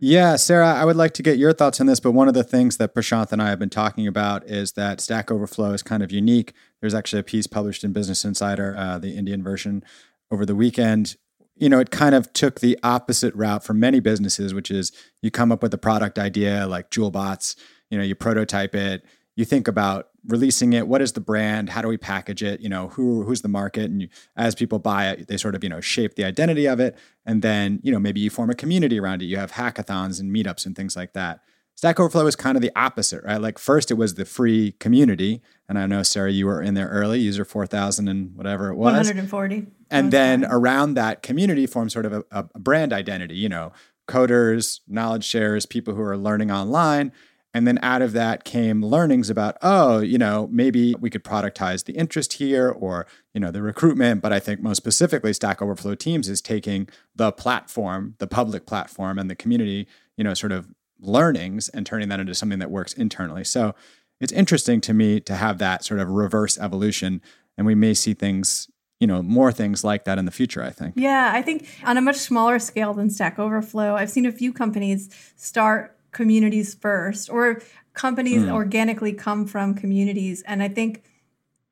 Yeah 0.00 0.36
sara 0.36 0.72
i 0.72 0.84
would 0.84 0.96
like 0.96 1.12
to 1.14 1.22
get 1.22 1.38
your 1.38 1.52
thoughts 1.52 1.80
on 1.80 1.86
this 1.86 2.00
but 2.00 2.12
one 2.12 2.28
of 2.28 2.34
the 2.34 2.44
things 2.44 2.76
that 2.76 2.94
prashanth 2.94 3.32
and 3.32 3.42
i 3.42 3.48
have 3.50 3.58
been 3.58 3.70
talking 3.70 4.06
about 4.06 4.46
is 4.48 4.72
that 4.72 5.00
stack 5.00 5.30
overflow 5.30 5.72
is 5.72 5.82
kind 5.82 6.02
of 6.02 6.12
unique. 6.12 6.52
There's 6.80 6.94
actually 6.94 7.20
a 7.20 7.24
piece 7.24 7.46
published 7.46 7.84
in 7.84 7.92
business 7.92 8.24
insider 8.24 8.76
uh, 8.78 8.98
the 8.98 9.16
indian 9.16 9.42
version 9.42 9.84
over 10.30 10.46
the 10.46 10.54
weekend 10.54 11.16
you 11.60 11.68
know, 11.68 11.78
it 11.78 11.90
kind 11.90 12.14
of 12.14 12.32
took 12.32 12.60
the 12.60 12.78
opposite 12.82 13.34
route 13.34 13.62
for 13.62 13.74
many 13.74 14.00
businesses, 14.00 14.54
which 14.54 14.70
is 14.70 14.92
you 15.22 15.30
come 15.30 15.52
up 15.52 15.62
with 15.62 15.72
a 15.74 15.78
product 15.78 16.18
idea 16.18 16.66
like 16.66 16.90
JewelBots, 16.90 17.54
you 17.90 17.98
know, 17.98 18.04
you 18.04 18.14
prototype 18.14 18.74
it, 18.74 19.04
you 19.36 19.44
think 19.44 19.68
about 19.68 20.08
releasing 20.26 20.74
it 20.74 20.86
what 20.86 21.00
is 21.00 21.12
the 21.12 21.20
brand 21.20 21.70
how 21.70 21.80
do 21.80 21.88
we 21.88 21.96
package 21.96 22.42
it 22.42 22.60
you 22.60 22.68
know 22.68 22.88
who 22.88 23.22
who's 23.22 23.40
the 23.40 23.48
market 23.48 23.84
and 23.90 24.02
you, 24.02 24.08
as 24.36 24.54
people 24.54 24.78
buy 24.78 25.08
it 25.08 25.28
they 25.28 25.36
sort 25.38 25.54
of 25.54 25.64
you 25.64 25.70
know 25.70 25.80
shape 25.80 26.14
the 26.14 26.24
identity 26.24 26.66
of 26.66 26.78
it 26.78 26.94
and 27.24 27.40
then 27.40 27.80
you 27.82 27.90
know 27.90 27.98
maybe 27.98 28.20
you 28.20 28.28
form 28.28 28.50
a 28.50 28.54
community 28.54 29.00
around 29.00 29.22
it. 29.22 29.26
You 29.26 29.38
have 29.38 29.52
hackathons 29.52 30.20
and 30.20 30.34
meetups 30.34 30.66
and 30.66 30.76
things 30.76 30.94
like 30.94 31.14
that 31.14 31.40
stack 31.80 31.98
overflow 31.98 32.26
is 32.26 32.36
kind 32.36 32.58
of 32.58 32.62
the 32.62 32.70
opposite 32.76 33.24
right? 33.24 33.40
Like 33.40 33.58
first 33.58 33.90
it 33.90 33.94
was 33.94 34.14
the 34.16 34.26
free 34.26 34.72
community 34.72 35.40
and 35.66 35.78
i 35.78 35.86
know 35.86 36.02
sara 36.02 36.30
you 36.30 36.44
were 36.44 36.60
in 36.60 36.74
there 36.74 36.88
early 36.88 37.20
user 37.20 37.42
4000 37.42 38.06
and 38.06 38.36
whatever 38.36 38.68
it 38.68 38.74
was. 38.76 39.08
140 39.08 39.66
and 39.90 40.12
then 40.12 40.44
around 40.44 40.92
that 40.94 41.22
community 41.22 41.66
formed 41.66 41.90
sort 41.90 42.04
of 42.04 42.12
a, 42.12 42.24
a 42.30 42.42
brand 42.58 42.92
identity 42.92 43.34
you 43.34 43.48
know 43.48 43.72
coders 44.10 44.80
knowledge 44.86 45.24
shares 45.24 45.64
people 45.64 45.94
who 45.94 46.02
are 46.02 46.18
learning 46.18 46.50
online. 46.50 47.12
And 47.52 47.66
then 47.66 47.80
out 47.82 48.00
of 48.00 48.12
that 48.12 48.44
came 48.44 48.80
learnings 48.80 49.28
about, 49.28 49.56
oh, 49.60 49.98
you 49.98 50.18
know, 50.18 50.48
maybe 50.52 50.94
we 51.00 51.10
could 51.10 51.24
productize 51.24 51.84
the 51.84 51.94
interest 51.94 52.34
here 52.34 52.68
or, 52.68 53.08
you 53.34 53.40
know, 53.40 53.50
the 53.50 53.60
recruitment. 53.60 54.22
But 54.22 54.32
I 54.32 54.38
think 54.38 54.60
most 54.60 54.76
specifically, 54.76 55.32
Stack 55.32 55.60
Overflow 55.60 55.96
Teams 55.96 56.28
is 56.28 56.40
taking 56.40 56.88
the 57.16 57.32
platform, 57.32 58.14
the 58.18 58.28
public 58.28 58.66
platform 58.66 59.18
and 59.18 59.28
the 59.28 59.34
community, 59.34 59.88
you 60.16 60.22
know, 60.22 60.32
sort 60.32 60.52
of 60.52 60.68
learnings 61.00 61.68
and 61.68 61.86
turning 61.86 62.08
that 62.08 62.20
into 62.20 62.34
something 62.34 62.58
that 62.58 62.70
works 62.70 62.92
internally. 62.92 63.44
So 63.44 63.74
it's 64.20 64.32
interesting 64.32 64.80
to 64.82 64.94
me 64.94 65.20
to 65.20 65.34
have 65.34 65.58
that 65.58 65.84
sort 65.84 66.00
of 66.00 66.08
reverse 66.08 66.58
evolution. 66.58 67.22
And 67.56 67.66
we 67.66 67.74
may 67.74 67.94
see 67.94 68.14
things 68.14 68.68
you 69.00 69.06
know 69.06 69.22
more 69.22 69.50
things 69.50 69.82
like 69.82 70.04
that 70.04 70.18
in 70.18 70.26
the 70.26 70.30
future 70.30 70.62
i 70.62 70.68
think 70.68 70.92
yeah 70.94 71.30
i 71.34 71.40
think 71.40 71.66
on 71.84 71.96
a 71.96 72.02
much 72.02 72.16
smaller 72.16 72.58
scale 72.58 72.92
than 72.92 73.08
stack 73.08 73.38
overflow 73.38 73.94
i've 73.94 74.10
seen 74.10 74.26
a 74.26 74.32
few 74.32 74.52
companies 74.52 75.08
start 75.36 75.96
communities 76.12 76.74
first 76.74 77.30
or 77.30 77.62
companies 77.94 78.42
mm. 78.42 78.52
organically 78.52 79.12
come 79.12 79.46
from 79.46 79.74
communities 79.74 80.42
and 80.42 80.62
i 80.62 80.68
think 80.68 81.02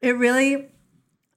it 0.01 0.17
really 0.17 0.69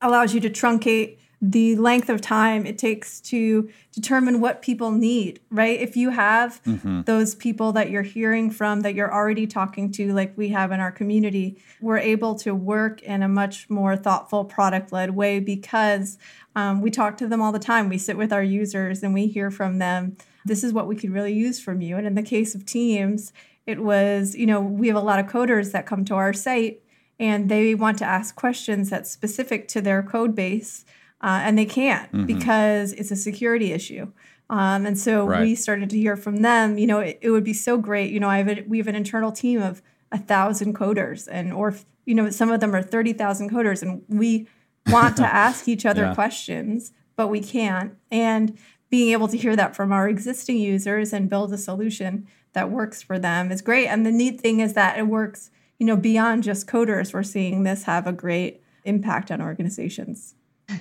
allows 0.02 0.34
you 0.34 0.40
to 0.40 0.50
truncate 0.50 1.18
the 1.42 1.76
length 1.78 2.08
of 2.08 2.22
time 2.22 2.66
it 2.68 2.78
takes 2.78 3.20
to 3.20 3.68
determine 3.92 4.40
what 4.40 4.62
people 4.62 4.92
need 4.92 5.40
right 5.50 5.80
if 5.80 5.98
you 5.98 6.12
have 6.12 6.62
mm-hmm. 6.64 7.02
those 7.02 7.34
people 7.34 7.72
that 7.72 7.90
you're 7.90 8.04
hearing 8.04 8.52
from 8.52 8.82
that 8.82 8.94
you're 8.94 9.12
already 9.12 9.48
talking 9.48 9.92
to 9.92 10.14
like 10.14 10.32
we 10.38 10.50
have 10.50 10.72
in 10.72 10.80
our 10.80 10.92
community 10.92 11.58
we're 11.82 11.98
able 11.98 12.36
to 12.36 12.54
work 12.54 13.02
in 13.02 13.24
a 13.24 13.28
much 13.28 13.70
more 13.70 13.98
thoughtful 13.98 14.46
product 14.46 14.92
led 14.92 15.16
way 15.16 15.40
because 15.40 16.20
um, 16.56 16.82
we 16.82 16.92
talk 16.92 17.18
to 17.18 17.28
them 17.28 17.42
all 17.42 17.52
the 17.52 17.60
time 17.60 17.90
we 17.90 17.98
sit 17.98 18.18
with 18.18 18.32
our 18.32 18.44
users 18.44 19.02
and 19.02 19.14
we 19.14 19.26
hear 19.26 19.50
from 19.50 19.80
them 19.80 20.16
this 20.46 20.64
is 20.64 20.74
what 20.74 20.88
we 20.88 20.96
could 20.96 21.12
really 21.12 21.34
use 21.34 21.60
from 21.60 21.82
you. 21.82 21.98
And 21.98 22.08
in 22.08 22.16
the 22.16 22.24
case 22.24 22.56
of 22.56 22.66
teams, 22.66 23.34
it 23.66 23.84
was, 23.84 24.36
you 24.36 24.46
know, 24.46 24.62
we 24.62 24.88
have 24.88 24.98
a 24.98 25.02
lot 25.02 25.20
of 25.20 25.28
coders 25.28 25.72
that 25.72 25.86
come 25.86 26.06
to 26.06 26.16
our 26.16 26.34
site 26.34 26.82
and 27.20 27.50
they 27.50 27.76
want 27.76 28.00
to 28.00 28.06
ask 28.06 28.36
questions 28.36 28.90
that's 28.90 29.12
specific 29.12 29.68
to 29.70 29.82
their 29.82 30.02
code 30.02 30.36
base, 30.36 30.86
uh, 31.22 31.42
and 31.44 31.58
they 31.58 31.66
can't 31.66 32.12
mm-hmm. 32.12 32.26
because 32.26 32.94
it's 32.94 33.12
a 33.12 33.16
security 33.16 33.72
issue. 33.72 34.12
Um, 34.50 34.86
and 34.86 35.00
so 35.00 35.26
right. 35.26 35.42
we 35.42 35.56
started 35.56 35.90
to 35.92 35.98
hear 35.98 36.18
from 36.18 36.38
them. 36.38 36.78
You 36.78 36.88
know, 36.88 37.00
it, 37.00 37.20
it 37.22 37.30
would 37.30 37.46
be 37.46 37.54
so 37.54 37.78
great. 37.78 38.12
You 38.12 38.20
know, 38.20 38.28
I 38.28 38.40
have 38.40 38.50
a, 38.50 38.64
we 38.68 38.78
have 38.80 38.88
an 38.88 38.96
internal 38.96 39.32
team 39.32 39.62
of 39.62 39.82
a 40.12 40.18
thousand 40.18 40.76
coders, 40.76 41.28
and 41.32 41.54
or 41.54 41.74
you 42.06 42.14
know, 42.14 42.30
some 42.30 42.52
of 42.52 42.60
them 42.60 42.76
are 42.76 42.82
thirty 42.82 43.14
thousand 43.14 43.50
coders, 43.50 43.82
and 43.82 44.04
we 44.10 44.48
want 44.88 45.16
to 45.18 45.26
ask 45.26 45.68
each 45.70 45.86
other 45.86 46.02
yeah. 46.02 46.14
questions, 46.14 46.92
but 47.16 47.28
we 47.28 47.40
can't. 47.40 47.96
And 48.10 48.58
being 48.90 49.14
able 49.14 49.30
to 49.30 49.38
hear 49.38 49.56
that 49.56 49.74
from 49.74 49.94
our 49.94 50.10
existing 50.10 50.58
users 50.58 51.14
and 51.14 51.30
build 51.30 51.54
a 51.54 51.58
solution 51.58 52.28
that 52.52 52.70
works 52.70 53.02
for 53.02 53.18
them 53.18 53.52
is 53.52 53.62
great. 53.62 53.88
And 53.88 54.06
the 54.06 54.12
neat 54.12 54.42
thing 54.42 54.60
is 54.60 54.74
that 54.74 54.98
it 54.98 55.08
works, 55.08 55.50
you 55.80 55.86
know, 55.86 55.96
beyond 55.96 56.44
just 56.44 56.68
coders. 56.68 57.14
We're 57.14 57.24
seeing 57.24 57.64
this 57.64 57.84
have 57.84 58.06
a 58.06 58.12
great 58.12 58.62
impact 58.84 59.32
on 59.32 59.42
organizations. 59.42 60.36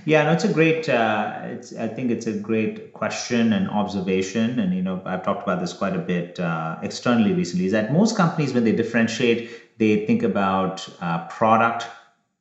Yeah, 0.05 0.23
no, 0.25 0.33
it's 0.33 0.45
a 0.45 0.49
great. 0.49 0.89
Uh, 0.89 1.33
it's 1.43 1.73
I 1.73 1.89
think 1.89 2.11
it's 2.11 2.27
a 2.27 2.33
great 2.33 2.93
question 2.93 3.53
and 3.53 3.69
observation, 3.69 4.59
and 4.59 4.75
you 4.75 4.83
know 4.83 5.01
I've 5.05 5.23
talked 5.23 5.43
about 5.43 5.59
this 5.59 5.73
quite 5.73 5.97
a 5.97 5.99
bit 5.99 6.39
uh, 6.39 6.77
externally 6.83 7.33
recently. 7.33 7.65
Is 7.67 7.73
that 7.73 7.89
most 7.89 8.15
companies 8.15 8.53
when 8.53 8.65
they 8.65 8.73
differentiate, 8.73 9.45
they 9.79 9.97
think 9.97 10.23
about 10.23 10.89
uh, 11.01 11.19
product 11.21 11.89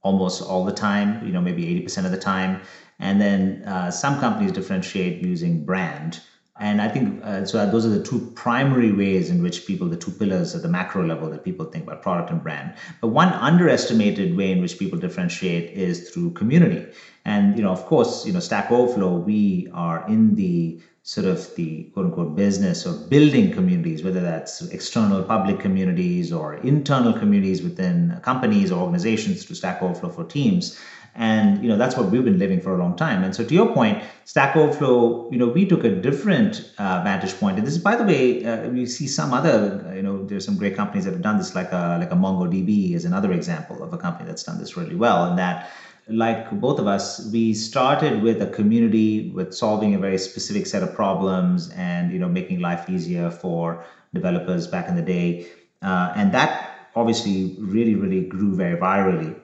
almost 0.02 0.42
all 0.42 0.64
the 0.64 0.72
time. 0.72 1.18
You 1.22 1.32
know, 1.32 1.42
maybe 1.42 1.66
eighty 1.68 1.80
percent 1.82 2.06
of 2.06 2.12
the 2.12 2.18
time, 2.18 2.58
and 3.00 3.20
then 3.22 3.64
uh, 3.66 3.92
some 3.92 4.18
companies 4.18 4.52
differentiate 4.52 5.22
using 5.26 5.64
brand. 5.64 6.20
And 6.60 6.82
I 6.82 6.90
think 6.90 7.24
uh, 7.24 7.46
so. 7.46 7.66
Those 7.70 7.86
are 7.86 7.90
the 7.90 8.04
two 8.04 8.32
primary 8.36 8.92
ways 8.92 9.30
in 9.30 9.42
which 9.42 9.66
people, 9.66 9.88
the 9.88 9.96
two 9.96 10.12
pillars 10.12 10.54
at 10.54 10.62
the 10.62 10.68
macro 10.68 11.06
level 11.06 11.30
that 11.30 11.46
people 11.46 11.66
think 11.66 11.86
about 11.86 12.02
product 12.02 12.30
and 12.32 12.44
brand. 12.44 12.74
But 13.00 13.08
one 13.08 13.30
underestimated 13.30 14.36
way 14.36 14.52
in 14.52 14.62
which 14.62 14.78
people 14.78 15.00
differentiate 15.00 15.72
is 15.72 16.10
through 16.10 16.32
community. 16.32 16.86
And 17.24 17.56
you 17.56 17.64
know, 17.64 17.72
of 17.72 17.86
course, 17.86 18.26
you 18.26 18.34
know, 18.34 18.42
Stack 18.42 18.72
Overflow, 18.72 19.20
we 19.20 19.70
are 19.74 20.06
in 20.10 20.36
the 20.36 20.82
sort 21.04 21.26
of 21.26 21.56
the 21.56 21.84
quote 21.94 22.08
unquote 22.08 22.36
business 22.36 22.86
of 22.86 23.10
building 23.10 23.52
communities, 23.52 24.04
whether 24.04 24.22
that's 24.22 24.62
external 24.70 25.24
public 25.24 25.60
communities 25.60 26.34
or 26.34 26.56
internal 26.56 27.14
communities 27.14 27.64
within 27.64 28.20
companies 28.22 28.72
or 28.72 28.82
organizations 28.82 29.46
through 29.46 29.56
Stack 29.56 29.82
Overflow 29.82 30.10
for 30.10 30.26
teams 30.26 30.78
and 31.16 31.62
you 31.64 31.70
know 31.70 31.78
that's 31.78 31.96
what 31.98 32.10
we've 32.12 32.24
been 32.24 32.40
living 32.40 32.62
for 32.62 32.74
a 32.74 32.78
long 32.78 32.96
time. 32.96 33.24
And 33.24 33.36
so 33.36 33.44
to 33.44 33.54
your 33.54 33.74
point 33.74 34.04
stack 34.26 34.56
overflow 34.56 35.30
you 35.32 35.38
know 35.38 35.48
we 35.48 35.66
took 35.66 35.84
a 35.84 35.90
different 35.90 36.72
uh, 36.78 37.02
vantage 37.04 37.38
point. 37.40 37.58
And 37.58 37.68
this 37.68 37.76
is 37.76 37.82
by 37.82 37.96
the 37.96 38.04
way 38.04 38.46
uh, 38.46 38.70
we 38.70 38.86
see 38.86 39.08
some 39.08 39.34
other 39.34 39.86
uh, 39.88 39.94
you 39.94 40.02
know 40.02 40.26
there's 40.26 40.46
some 40.46 40.58
great 40.58 40.76
companies 40.76 41.06
that 41.06 41.12
have 41.12 41.22
done 41.22 41.38
this 41.38 41.56
like 41.56 41.72
a 41.72 41.98
like 42.00 42.12
a 42.12 42.16
mongodb 42.16 42.94
is 42.94 43.06
another 43.06 43.32
example 43.34 43.84
of 43.84 43.94
a 43.94 43.98
company 43.98 44.28
that's 44.28 44.44
done 44.44 44.60
this 44.60 44.78
really 44.78 44.96
well. 44.96 45.26
And 45.26 45.38
that 45.38 45.70
like 46.08 46.50
both 46.60 46.80
of 46.80 46.88
us 46.88 47.30
we 47.32 47.54
started 47.54 48.24
with 48.24 48.42
a 48.42 48.48
community 48.48 49.30
with 49.32 49.54
solving 49.54 49.94
a 49.94 50.00
very 50.00 50.18
specific 50.18 50.66
set 50.66 50.82
of 50.82 50.94
problems 50.96 51.70
and 51.72 52.12
you 52.12 52.20
know 52.20 52.28
making 52.28 52.60
life 52.60 52.90
easier 52.90 53.30
for 53.30 53.84
developers 54.14 54.68
back 54.68 54.88
in 54.88 54.96
the 54.96 55.02
day. 55.02 55.48
Uh, 55.82 56.12
and 56.16 56.32
that 56.34 56.90
obviously 56.96 57.56
really 57.60 57.96
really 57.96 58.22
grew 58.26 58.56
very 58.56 58.78
virally 58.78 59.36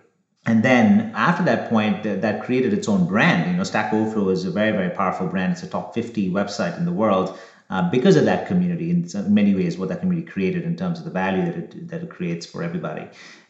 and 0.46 0.64
then 0.64 1.12
after 1.16 1.44
that 1.44 1.70
point, 1.70 2.04
that, 2.04 2.22
that 2.22 2.44
created 2.44 2.74
its 2.74 2.88
own 2.88 3.08
brand. 3.08 3.50
You 3.50 3.58
know, 3.58 3.64
Stack 3.64 3.92
Overflow 3.92 4.30
is 4.30 4.46
a 4.46 4.52
very, 4.52 4.72
very 4.72 4.92
powerful 4.92 5.28
brand. 5.28 5.54
It's 5.54 5.64
a 5.64 5.68
top 5.68 5.94
50 5.96 6.30
website 6.30 6.78
in 6.78 6.86
the 6.86 6.92
world 6.92 7.38
uh, 7.72 7.90
because 7.90 8.16
of 8.16 8.26
that 8.26 8.48
community. 8.48 8.92
In 8.92 9.08
many 9.34 9.56
ways, 9.56 9.78
what 9.78 9.90
that 9.90 10.02
community 10.02 10.28
created 10.28 10.64
in 10.64 10.76
terms 10.76 11.00
of 11.00 11.06
the 11.06 11.12
value 11.12 11.46
that 11.46 11.56
it 11.56 11.88
that 11.88 12.04
it 12.04 12.10
creates 12.10 12.46
for 12.46 12.62
everybody. 12.62 13.08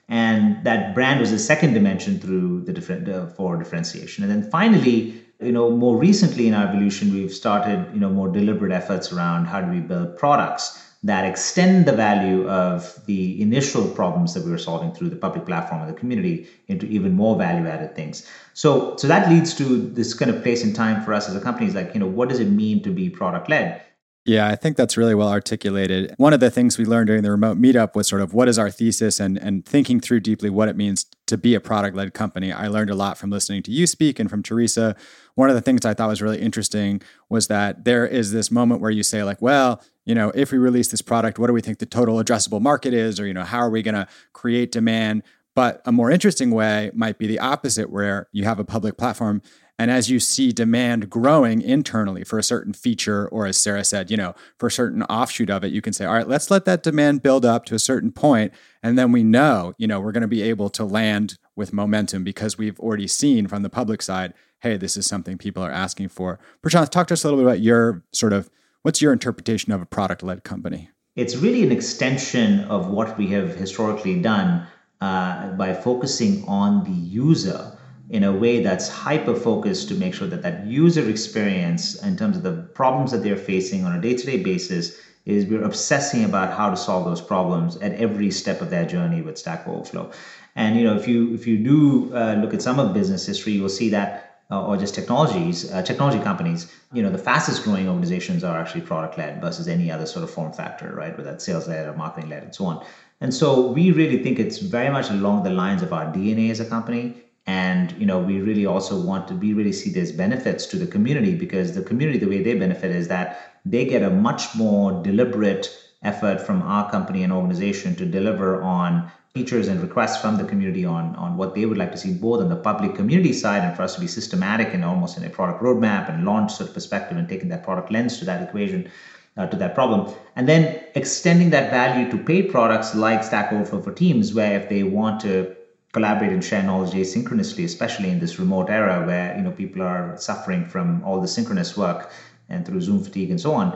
And 0.07 0.63
that 0.63 0.93
brand 0.93 1.19
was 1.19 1.31
the 1.31 1.39
second 1.39 1.73
dimension 1.73 2.19
through 2.19 2.61
the 2.61 2.71
different 2.71 3.09
uh, 3.09 3.27
for 3.27 3.57
differentiation. 3.57 4.23
And 4.23 4.31
then 4.31 4.49
finally, 4.49 5.21
you 5.41 5.51
know, 5.51 5.71
more 5.71 5.97
recently 5.97 6.47
in 6.47 6.53
our 6.53 6.67
evolution, 6.67 7.13
we've 7.13 7.33
started, 7.33 7.93
you 7.93 7.99
know, 7.99 8.09
more 8.09 8.29
deliberate 8.29 8.71
efforts 8.71 9.11
around 9.11 9.45
how 9.45 9.59
do 9.59 9.69
we 9.69 9.79
build 9.79 10.17
products 10.17 10.84
that 11.05 11.23
extend 11.23 11.85
the 11.85 11.91
value 11.91 12.49
of 12.49 12.99
the 13.05 13.39
initial 13.39 13.87
problems 13.89 14.33
that 14.33 14.43
we 14.43 14.49
were 14.49 14.57
solving 14.57 14.91
through 14.91 15.07
the 15.07 15.15
public 15.15 15.45
platform 15.45 15.81
and 15.81 15.89
the 15.89 15.93
community 15.93 16.47
into 16.67 16.87
even 16.87 17.13
more 17.13 17.37
value 17.37 17.67
added 17.67 17.95
things. 17.95 18.27
So, 18.55 18.95
so 18.97 19.07
that 19.07 19.29
leads 19.29 19.53
to 19.55 19.87
this 19.89 20.15
kind 20.15 20.31
of 20.31 20.41
place 20.41 20.63
in 20.63 20.73
time 20.73 21.03
for 21.03 21.13
us 21.13 21.29
as 21.29 21.35
a 21.35 21.39
company 21.39 21.67
is 21.67 21.75
like, 21.75 21.93
you 21.93 21.99
know, 21.99 22.07
what 22.07 22.27
does 22.27 22.39
it 22.39 22.49
mean 22.49 22.81
to 22.81 22.89
be 22.89 23.11
product 23.11 23.49
led? 23.49 23.83
Yeah, 24.27 24.47
I 24.47 24.55
think 24.55 24.75
that's 24.75 24.97
really 24.97 25.13
well 25.13 25.29
articulated. 25.29 26.15
One 26.17 26.33
of 26.33 26.39
the 26.39 26.49
things 26.49 26.79
we 26.79 26.85
learned 26.85 27.05
during 27.05 27.21
the 27.21 27.29
remote 27.29 27.61
meetup 27.61 27.93
was 27.93 28.07
sort 28.07 28.23
of 28.23 28.33
what 28.33 28.49
is 28.49 28.57
our 28.57 28.71
thesis 28.71 29.19
and, 29.19 29.37
and 29.37 29.63
thinking 29.63 29.99
through 29.99 30.21
deeply 30.21 30.49
what 30.49 30.67
it 30.67 30.75
means 30.75 31.05
to 31.27 31.37
be 31.37 31.53
a 31.53 31.59
product 31.59 31.95
led 31.95 32.15
company. 32.15 32.51
I 32.51 32.67
learned 32.67 32.89
a 32.89 32.95
lot 32.95 33.19
from 33.19 33.29
listening 33.29 33.61
to 33.63 33.71
you 33.71 33.85
speak 33.85 34.17
and 34.17 34.27
from 34.27 34.41
Teresa. 34.41 34.95
One 35.35 35.49
of 35.49 35.55
the 35.55 35.61
things 35.61 35.85
I 35.85 35.93
thought 35.93 36.09
was 36.09 36.23
really 36.23 36.41
interesting 36.41 37.03
was 37.29 37.45
that 37.47 37.85
there 37.85 38.07
is 38.07 38.31
this 38.31 38.49
moment 38.49 38.81
where 38.81 38.89
you 38.89 39.03
say, 39.03 39.21
like, 39.21 39.43
well, 39.43 39.83
you 40.05 40.15
know, 40.15 40.31
if 40.35 40.51
we 40.51 40.57
release 40.57 40.89
this 40.89 41.01
product, 41.01 41.39
what 41.39 41.47
do 41.47 41.53
we 41.53 41.61
think 41.61 41.79
the 41.79 41.85
total 41.85 42.23
addressable 42.23 42.61
market 42.61 42.93
is? 42.93 43.19
Or, 43.19 43.27
you 43.27 43.33
know, 43.33 43.43
how 43.43 43.59
are 43.59 43.69
we 43.69 43.81
going 43.81 43.95
to 43.95 44.07
create 44.33 44.71
demand? 44.71 45.23
But 45.55 45.81
a 45.85 45.91
more 45.91 46.11
interesting 46.11 46.51
way 46.51 46.91
might 46.93 47.17
be 47.17 47.27
the 47.27 47.39
opposite, 47.39 47.89
where 47.89 48.27
you 48.31 48.43
have 48.43 48.59
a 48.59 48.65
public 48.65 48.97
platform 48.97 49.41
and 49.77 49.91
as 49.91 50.09
you 50.09 50.19
see 50.19 50.53
demand 50.53 51.09
growing 51.09 51.61
internally 51.61 52.23
for 52.23 52.39
a 52.39 52.43
certain 52.43 52.73
feature, 52.73 53.27
or 53.27 53.45
as 53.45 53.57
Sara 53.57 53.83
said, 53.83 54.09
you 54.09 54.15
know, 54.15 54.33
for 54.57 54.67
a 54.67 54.71
certain 54.71 55.03
offshoot 55.03 55.49
of 55.49 55.63
it, 55.65 55.73
you 55.73 55.81
can 55.81 55.91
say, 55.91 56.05
all 56.05 56.13
right, 56.13 56.27
let's 56.27 56.49
let 56.49 56.65
that 56.65 56.81
demand 56.81 57.23
build 57.23 57.43
up 57.43 57.65
to 57.65 57.75
a 57.75 57.79
certain 57.79 58.11
point, 58.11 58.53
And 58.81 58.97
then 58.97 59.11
we 59.11 59.23
know, 59.23 59.73
you 59.77 59.87
know, 59.87 59.99
we're 59.99 60.11
going 60.11 60.21
to 60.21 60.27
be 60.27 60.43
able 60.43 60.69
to 60.69 60.85
land 60.85 61.37
with 61.55 61.73
momentum 61.73 62.23
because 62.23 62.57
we've 62.57 62.79
already 62.79 63.07
seen 63.07 63.47
from 63.47 63.63
the 63.63 63.69
public 63.69 64.01
side, 64.01 64.33
hey, 64.59 64.77
this 64.77 64.95
is 64.95 65.07
something 65.07 65.37
people 65.37 65.63
are 65.63 65.71
asking 65.71 66.09
for. 66.09 66.39
Prashanth, 66.63 66.89
talk 66.89 67.07
to 67.07 67.13
us 67.13 67.23
a 67.23 67.27
little 67.27 67.39
bit 67.39 67.47
about 67.47 67.61
your 67.61 68.03
sort 68.13 68.31
of 68.31 68.49
what's 68.85 69.01
your 69.01 69.11
interpretation 69.11 69.71
of 69.71 69.81
a 69.81 69.85
product 69.87 70.21
led 70.21 70.43
company? 70.43 70.91
It's 71.15 71.35
really 71.35 71.63
an 71.63 71.71
extension 71.71 72.59
of 72.65 72.89
what 72.89 73.17
we 73.17 73.25
have 73.29 73.55
historically 73.55 74.21
done 74.21 74.67
uh, 75.01 75.53
by 75.53 75.73
focusing 75.73 76.45
on 76.47 76.83
the 76.83 76.91
user 76.91 77.75
in 78.11 78.23
a 78.23 78.31
way 78.31 78.61
that's 78.61 78.87
hyper 78.87 79.33
focused 79.33 79.87
to 79.87 79.95
make 79.95 80.13
sure 80.13 80.27
that 80.27 80.43
that 80.43 80.67
user 80.67 81.09
experience 81.09 81.95
in 82.03 82.15
terms 82.15 82.37
of 82.37 82.43
the 82.43 82.51
problems 82.75 83.11
that 83.11 83.23
they're 83.23 83.35
facing 83.35 83.85
on 83.85 83.95
a 83.95 83.99
day-to-day 83.99 84.43
basis 84.43 84.99
is 85.25 85.47
we're 85.47 85.63
obsessing 85.63 86.23
about 86.23 86.55
how 86.55 86.69
to 86.69 86.77
solve 86.77 87.05
those 87.05 87.21
problems 87.21 87.77
at 87.77 87.93
every 87.93 88.29
step 88.29 88.61
of 88.61 88.69
their 88.69 88.85
journey 88.85 89.23
with 89.23 89.35
stack 89.35 89.67
overflow 89.67 90.11
and 90.55 90.77
you 90.77 90.83
know 90.83 90.95
if 90.95 91.07
you 91.07 91.33
if 91.33 91.47
you 91.47 91.57
do 91.57 92.15
uh, 92.15 92.35
look 92.35 92.53
at 92.53 92.61
some 92.61 92.79
of 92.79 92.93
business 92.93 93.25
history 93.25 93.53
you'll 93.53 93.67
see 93.67 93.89
that 93.89 94.24
uh, 94.51 94.65
or 94.65 94.77
just 94.77 94.93
technologies 94.93 95.71
uh, 95.71 95.81
technology 95.81 96.19
companies 96.19 96.71
you 96.93 97.01
know 97.01 97.09
the 97.09 97.17
fastest 97.17 97.63
growing 97.63 97.87
organizations 97.87 98.43
are 98.43 98.57
actually 98.59 98.81
product 98.81 99.17
led 99.17 99.41
versus 99.41 99.67
any 99.67 99.91
other 99.91 100.05
sort 100.05 100.23
of 100.23 100.29
form 100.29 100.51
factor 100.53 100.93
right? 100.95 101.17
Whether 101.17 101.31
that's 101.31 101.45
sales 101.45 101.67
led 101.67 101.87
or 101.87 101.93
marketing 101.93 102.29
led 102.29 102.43
and 102.43 102.55
so 102.55 102.65
on. 102.65 102.85
And 103.21 103.33
so 103.33 103.71
we 103.71 103.91
really 103.91 104.21
think 104.21 104.39
it's 104.39 104.57
very 104.57 104.89
much 104.89 105.09
along 105.09 105.43
the 105.43 105.49
lines 105.49 105.81
of 105.81 105.93
our 105.93 106.05
dna 106.05 106.51
as 106.51 106.59
a 106.59 106.65
company. 106.65 107.15
And 107.47 107.91
you 107.99 108.05
know 108.05 108.19
we 108.19 108.41
really 108.41 108.65
also 108.65 108.99
want 108.99 109.27
to 109.29 109.35
we 109.35 109.53
really 109.53 109.73
see 109.73 109.91
there's 109.91 110.11
benefits 110.11 110.65
to 110.67 110.77
the 110.77 110.87
community 110.87 111.35
because 111.35 111.75
the 111.75 111.83
community 111.83 112.17
the 112.19 112.27
way 112.27 112.41
they 112.41 112.55
benefit 112.55 112.91
is 112.91 113.07
that 113.07 113.59
they 113.65 113.85
get 113.85 114.03
a 114.03 114.09
much 114.09 114.55
more 114.55 115.03
deliberate 115.03 115.75
effort 116.03 116.39
from 116.39 116.61
our 116.61 116.89
company 116.89 117.23
and 117.23 117.33
organization 117.33 117.95
to 117.95 118.05
deliver 118.05 118.61
on 118.61 119.11
features 119.35 119.67
and 119.67 119.81
requests 119.81 120.21
from 120.21 120.37
the 120.37 120.45
community 120.45 120.85
on, 120.85 121.13
on 121.17 121.35
what 121.35 121.53
they 121.53 121.65
would 121.65 121.77
like 121.77 121.91
to 121.91 121.97
see 121.97 122.13
both 122.13 122.39
on 122.39 122.47
the 122.47 122.55
public 122.55 122.95
community 122.95 123.33
side 123.33 123.63
and 123.63 123.75
for 123.75 123.83
us 123.83 123.93
to 123.93 123.99
be 123.99 124.07
systematic 124.07 124.73
and 124.73 124.85
almost 124.85 125.17
in 125.17 125.25
a 125.25 125.29
product 125.29 125.61
roadmap 125.61 126.09
and 126.09 126.23
launch 126.23 126.53
sort 126.53 126.69
of 126.69 126.73
perspective 126.73 127.17
and 127.17 127.27
taking 127.27 127.49
that 127.49 127.61
product 127.61 127.91
lens 127.91 128.17
to 128.17 128.23
that 128.23 128.41
equation 128.41 128.89
uh, 129.35 129.45
to 129.45 129.57
that 129.57 129.75
problem 129.75 130.09
and 130.37 130.47
then 130.47 130.81
extending 130.95 131.49
that 131.49 131.69
value 131.69 132.09
to 132.09 132.17
paid 132.17 132.49
products 132.49 132.95
like 132.95 133.21
stack 133.25 133.51
overflow 133.51 133.81
for 133.81 133.91
teams 133.91 134.33
where 134.33 134.57
if 134.57 134.69
they 134.69 134.83
want 134.83 135.19
to 135.19 135.53
collaborate 135.91 136.31
and 136.31 136.43
share 136.43 136.63
knowledge 136.63 136.91
asynchronously, 136.91 137.65
especially 137.65 138.09
in 138.09 138.19
this 138.19 138.39
remote 138.39 138.69
era 138.69 139.05
where 139.05 139.35
you 139.35 139.41
know 139.41 139.51
people 139.51 139.81
are 139.81 140.15
suffering 140.17 140.65
from 140.65 141.03
all 141.03 141.19
the 141.19 141.27
synchronous 141.27 141.75
work 141.77 142.11
and 142.49 142.65
through 142.65 142.81
Zoom 142.81 143.03
fatigue 143.03 143.31
and 143.31 143.39
so 143.39 143.53
on, 143.53 143.67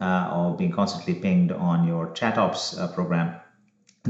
uh, 0.00 0.30
or 0.32 0.56
being 0.56 0.72
constantly 0.72 1.14
pinged 1.14 1.52
on 1.52 1.86
your 1.86 2.08
ChatOps 2.08 2.78
uh, 2.78 2.88
program. 2.88 3.28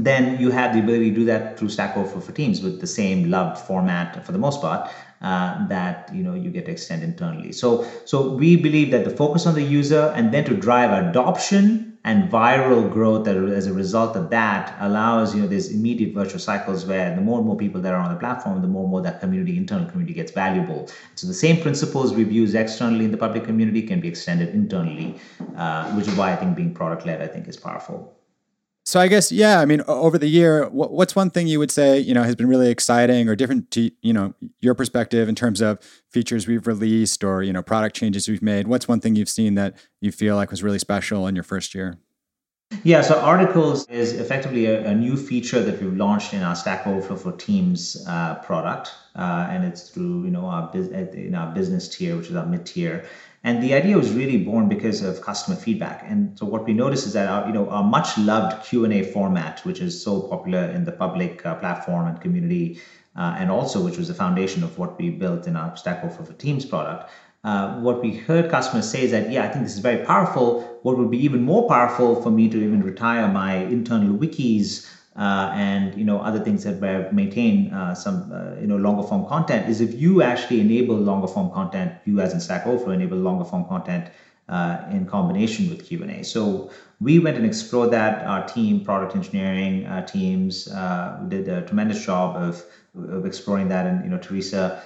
Then 0.03 0.39
you 0.39 0.49
have 0.51 0.73
the 0.73 0.79
ability 0.79 1.09
to 1.11 1.15
do 1.15 1.25
that 1.25 1.57
through 1.57 1.69
Stack 1.69 1.97
Overflow 1.97 2.21
for 2.21 2.31
Teams 2.31 2.61
with 2.61 2.79
the 2.79 2.87
same 2.87 3.23
loved 3.25 3.57
format 3.57 4.23
for 4.25 4.31
the 4.31 4.39
most 4.39 4.61
part 4.61 4.87
uh, 5.21 5.55
that 5.67 6.09
you 6.11 6.23
know 6.23 6.33
you 6.33 6.51
get 6.51 6.65
to 6.65 6.71
extend 6.71 7.03
internally. 7.03 7.51
So 7.51 7.83
so 8.05 8.21
we 8.21 8.55
believe 8.55 8.91
that 8.91 9.03
the 9.03 9.09
focus 9.09 9.45
on 9.45 9.55
the 9.55 9.63
user 9.63 10.11
and 10.15 10.31
then 10.31 10.43
to 10.45 10.53
drive 10.53 10.91
adoption 10.91 11.85
and 12.05 12.31
viral 12.31 12.89
growth 12.89 13.27
as 13.27 13.67
a 13.67 13.73
result 13.73 14.15
of 14.15 14.29
that 14.29 14.73
allows 14.77 15.33
you 15.35 15.41
know 15.41 15.47
there's 15.47 15.67
immediate 15.67 16.13
virtual 16.13 16.39
cycles 16.39 16.85
where 16.85 17.11
the 17.11 17.21
more 17.21 17.37
and 17.37 17.45
more 17.45 17.57
people 17.57 17.81
that 17.81 17.93
are 17.93 17.99
on 17.99 18.09
the 18.09 18.15
platform 18.15 18.61
the 18.61 18.67
more 18.67 18.83
and 18.83 18.89
more 18.91 19.01
that 19.01 19.19
community 19.19 19.57
internal 19.57 19.85
community 19.85 20.13
gets 20.13 20.31
valuable 20.31 20.87
so 21.15 21.27
the 21.27 21.33
same 21.33 21.57
principles 21.57 22.13
we've 22.13 22.31
used 22.31 22.55
externally 22.55 23.03
in 23.05 23.11
the 23.11 23.17
public 23.17 23.43
community 23.43 23.81
can 23.81 23.99
be 23.99 24.07
extended 24.07 24.49
internally 24.53 25.13
uh, 25.55 25.85
which 25.91 26.07
is 26.07 26.15
why 26.15 26.31
i 26.31 26.35
think 26.35 26.55
being 26.55 26.71
product 26.71 27.05
led 27.05 27.21
i 27.21 27.27
think 27.27 27.47
is 27.47 27.57
powerful 27.57 28.18
so 28.89 28.99
I 28.99 29.07
guess 29.07 29.31
yeah, 29.31 29.59
I 29.59 29.65
mean 29.65 29.83
over 29.87 30.17
the 30.17 30.27
year, 30.27 30.67
what's 30.69 31.15
one 31.15 31.29
thing 31.29 31.45
you 31.45 31.59
would 31.59 31.69
say 31.69 31.99
you 31.99 32.11
know 32.11 32.23
has 32.23 32.35
been 32.35 32.49
really 32.49 32.71
exciting 32.71 33.29
or 33.29 33.35
different 33.35 33.69
to 33.71 33.91
you 34.01 34.11
know 34.11 34.33
your 34.61 34.73
perspective 34.73 35.29
in 35.29 35.35
terms 35.35 35.61
of 35.61 35.77
features 36.09 36.47
we've 36.47 36.65
released 36.65 37.23
or 37.23 37.43
you 37.43 37.53
know 37.53 37.61
product 37.61 37.95
changes 37.95 38.27
we've 38.27 38.41
made? 38.41 38.67
What's 38.67 38.87
one 38.87 38.99
thing 38.99 39.15
you've 39.15 39.29
seen 39.29 39.53
that 39.53 39.75
you 40.01 40.11
feel 40.11 40.35
like 40.35 40.49
was 40.49 40.63
really 40.63 40.79
special 40.79 41.27
in 41.27 41.35
your 41.35 41.43
first 41.43 41.75
year? 41.75 41.99
Yeah, 42.83 43.01
so 43.01 43.19
Articles 43.19 43.87
is 43.89 44.13
effectively 44.13 44.65
a, 44.65 44.87
a 44.87 44.95
new 44.95 45.17
feature 45.17 45.61
that 45.61 45.79
we've 45.79 45.95
launched 45.95 46.33
in 46.33 46.41
our 46.41 46.55
Stack 46.55 46.87
Overflow 46.87 47.17
for 47.17 47.31
Teams 47.33 48.03
uh, 48.07 48.35
product, 48.35 48.91
uh, 49.15 49.47
and 49.51 49.65
it's 49.65 49.89
through 49.89 50.23
you 50.23 50.31
know 50.31 50.45
our 50.45 50.71
in 50.73 51.35
our 51.35 51.53
business 51.53 51.87
tier, 51.95 52.17
which 52.17 52.29
is 52.29 52.35
our 52.35 52.45
mid 52.47 52.65
tier. 52.65 53.05
And 53.43 53.63
the 53.63 53.73
idea 53.73 53.97
was 53.97 54.11
really 54.11 54.43
born 54.43 54.67
because 54.67 55.01
of 55.01 55.21
customer 55.21 55.55
feedback. 55.55 56.03
And 56.05 56.37
so 56.37 56.45
what 56.45 56.65
we 56.65 56.73
noticed 56.73 57.07
is 57.07 57.13
that 57.13 57.27
our, 57.27 57.47
you 57.47 57.53
know, 57.53 57.69
our 57.69 57.83
much 57.83 58.17
loved 58.17 58.65
Q&A 58.65 59.03
format, 59.03 59.61
which 59.65 59.79
is 59.79 60.03
so 60.03 60.21
popular 60.21 60.65
in 60.65 60.83
the 60.83 60.91
public 60.91 61.45
uh, 61.45 61.55
platform 61.55 62.07
and 62.07 62.19
community, 62.19 62.79
uh, 63.15 63.35
and 63.37 63.49
also 63.49 63.83
which 63.83 63.97
was 63.97 64.09
the 64.09 64.13
foundation 64.13 64.63
of 64.63 64.77
what 64.77 64.97
we 64.97 65.09
built 65.09 65.47
in 65.47 65.55
our 65.55 65.75
Stack 65.77 66.03
Overflow 66.03 66.25
for 66.25 66.33
Teams 66.33 66.65
product, 66.65 67.09
uh, 67.43 67.79
what 67.79 68.01
we 68.01 68.15
heard 68.15 68.49
customers 68.51 68.89
say 68.89 69.03
is 69.03 69.11
that, 69.11 69.31
yeah, 69.31 69.45
I 69.45 69.47
think 69.47 69.63
this 69.63 69.73
is 69.73 69.79
very 69.79 70.05
powerful. 70.05 70.61
What 70.83 70.97
would 70.97 71.09
be 71.09 71.23
even 71.23 71.41
more 71.41 71.67
powerful 71.69 72.21
for 72.21 72.29
me 72.31 72.49
to 72.49 72.57
even 72.57 72.83
retire 72.83 73.27
my 73.29 73.55
internal 73.55 74.17
wikis 74.17 74.85
uh, 75.19 75.51
and 75.53 75.95
you 75.95 76.05
know 76.05 76.19
other 76.19 76.39
things 76.39 76.63
that 76.63 77.13
maintain 77.13 77.71
uh, 77.73 77.93
some 77.93 78.31
uh, 78.31 78.59
you 78.59 78.67
know 78.67 78.77
longer 78.77 79.03
form 79.03 79.25
content 79.27 79.69
is 79.69 79.81
if 79.81 79.93
you 79.93 80.21
actually 80.21 80.61
enable 80.61 80.95
longer 80.95 81.27
form 81.27 81.51
content 81.51 81.93
you 82.05 82.19
as 82.21 82.33
in 82.33 82.39
stack 82.39 82.65
overflow 82.65 82.93
enable 82.93 83.17
longer 83.17 83.43
form 83.43 83.65
content 83.65 84.09
uh, 84.47 84.77
in 84.89 85.05
combination 85.05 85.69
with 85.69 85.85
q&a 85.85 86.23
so 86.23 86.71
we 87.01 87.17
went 87.19 87.37
and 87.37 87.45
explored 87.45 87.91
that. 87.91 88.25
Our 88.25 88.45
team 88.45 88.83
product 88.83 89.15
engineering 89.15 89.85
uh, 89.85 90.05
teams 90.05 90.67
uh, 90.67 91.23
did 91.29 91.47
a 91.47 91.61
tremendous 91.65 92.05
job 92.05 92.35
of, 92.35 92.65
of 93.09 93.25
exploring 93.25 93.69
that. 93.69 93.85
And 93.85 94.03
you 94.03 94.09
know 94.09 94.17
teresa 94.17 94.81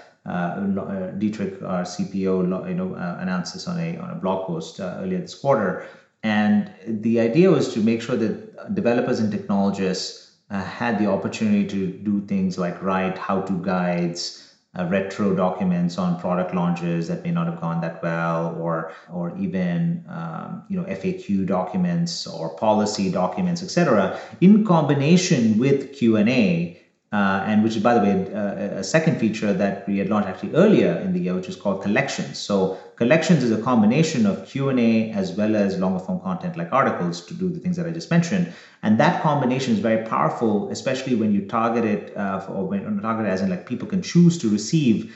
dietrich 1.17 1.61
our 1.63 1.83
cpo 1.83 2.67
you 2.69 2.75
know 2.75 2.93
announced 3.19 3.53
this 3.53 3.67
on 3.67 3.79
a 3.79 3.97
on 3.97 4.11
a 4.11 4.15
blog 4.15 4.47
post 4.47 4.79
earlier 4.79 5.19
this 5.19 5.35
quarter. 5.35 5.87
And 6.21 6.71
the 6.87 7.19
idea 7.19 7.49
was 7.49 7.73
to 7.73 7.79
make 7.79 8.01
sure 8.01 8.15
that 8.15 8.75
developers 8.75 9.19
and 9.19 9.31
technologists 9.31 10.22
uh, 10.53 10.63
had 10.63 10.99
the 10.99 11.07
opportunity 11.07 11.65
to 11.65 11.91
do 11.91 12.21
things 12.27 12.57
like 12.57 12.81
write 12.81 13.17
how-to 13.17 13.53
guides, 13.63 14.39
uh, 14.77 14.85
retro 14.85 15.35
documents 15.35 15.97
on 15.97 16.19
product 16.19 16.53
launches 16.53 17.07
that 17.07 17.23
may 17.23 17.31
not 17.31 17.47
have 17.47 17.59
gone 17.59 17.81
that 17.81 18.01
well, 18.03 18.55
or 18.55 18.91
or 19.09 19.35
even 19.37 20.05
um, 20.07 20.63
you 20.69 20.77
know 20.77 20.83
FAQ 20.83 21.45
documents 21.47 22.27
or 22.27 22.55
policy 22.55 23.11
documents, 23.11 23.63
etc. 23.63 24.19
In 24.41 24.63
combination 24.63 25.57
with 25.57 25.93
Q 25.93 26.17
and 26.17 26.29
A 26.29 26.82
uh, 27.13 27.43
and 27.45 27.63
which 27.63 27.75
is, 27.75 27.83
by 27.83 27.93
the 27.93 27.99
way, 27.99 28.33
uh, 28.33 28.79
a 28.79 28.83
second 28.83 29.19
feature 29.19 29.53
that 29.53 29.87
we 29.87 29.99
had 29.99 30.09
launched 30.09 30.27
actually 30.27 30.55
earlier 30.55 30.95
in 30.95 31.13
the 31.13 31.19
year, 31.19 31.35
which 31.35 31.47
is 31.47 31.55
called 31.55 31.83
Collections. 31.83 32.39
So 32.39 32.79
Collections 32.95 33.43
is 33.43 33.51
a 33.51 33.61
combination 33.61 34.25
of 34.25 34.47
Q&A 34.47 35.11
as 35.11 35.31
well 35.33 35.55
as 35.55 35.77
longer 35.77 35.99
form 35.99 36.19
content 36.21 36.57
like 36.57 36.73
articles 36.73 37.23
to 37.27 37.35
do 37.35 37.49
the 37.49 37.59
things 37.59 37.77
that 37.77 37.85
I 37.85 37.91
just 37.91 38.09
mentioned. 38.09 38.51
And 38.81 38.99
that 38.99 39.21
combination 39.21 39.73
is 39.73 39.79
very 39.79 40.07
powerful, 40.07 40.69
especially 40.71 41.13
when 41.13 41.31
you 41.33 41.45
target 41.45 41.85
it, 41.85 42.17
uh, 42.17 42.47
or 42.49 42.65
when 42.65 42.99
target 43.01 43.27
it 43.27 43.29
as 43.29 43.41
in 43.41 43.49
like 43.51 43.67
people 43.67 43.87
can 43.87 44.01
choose 44.01 44.39
to 44.39 44.49
receive 44.49 45.15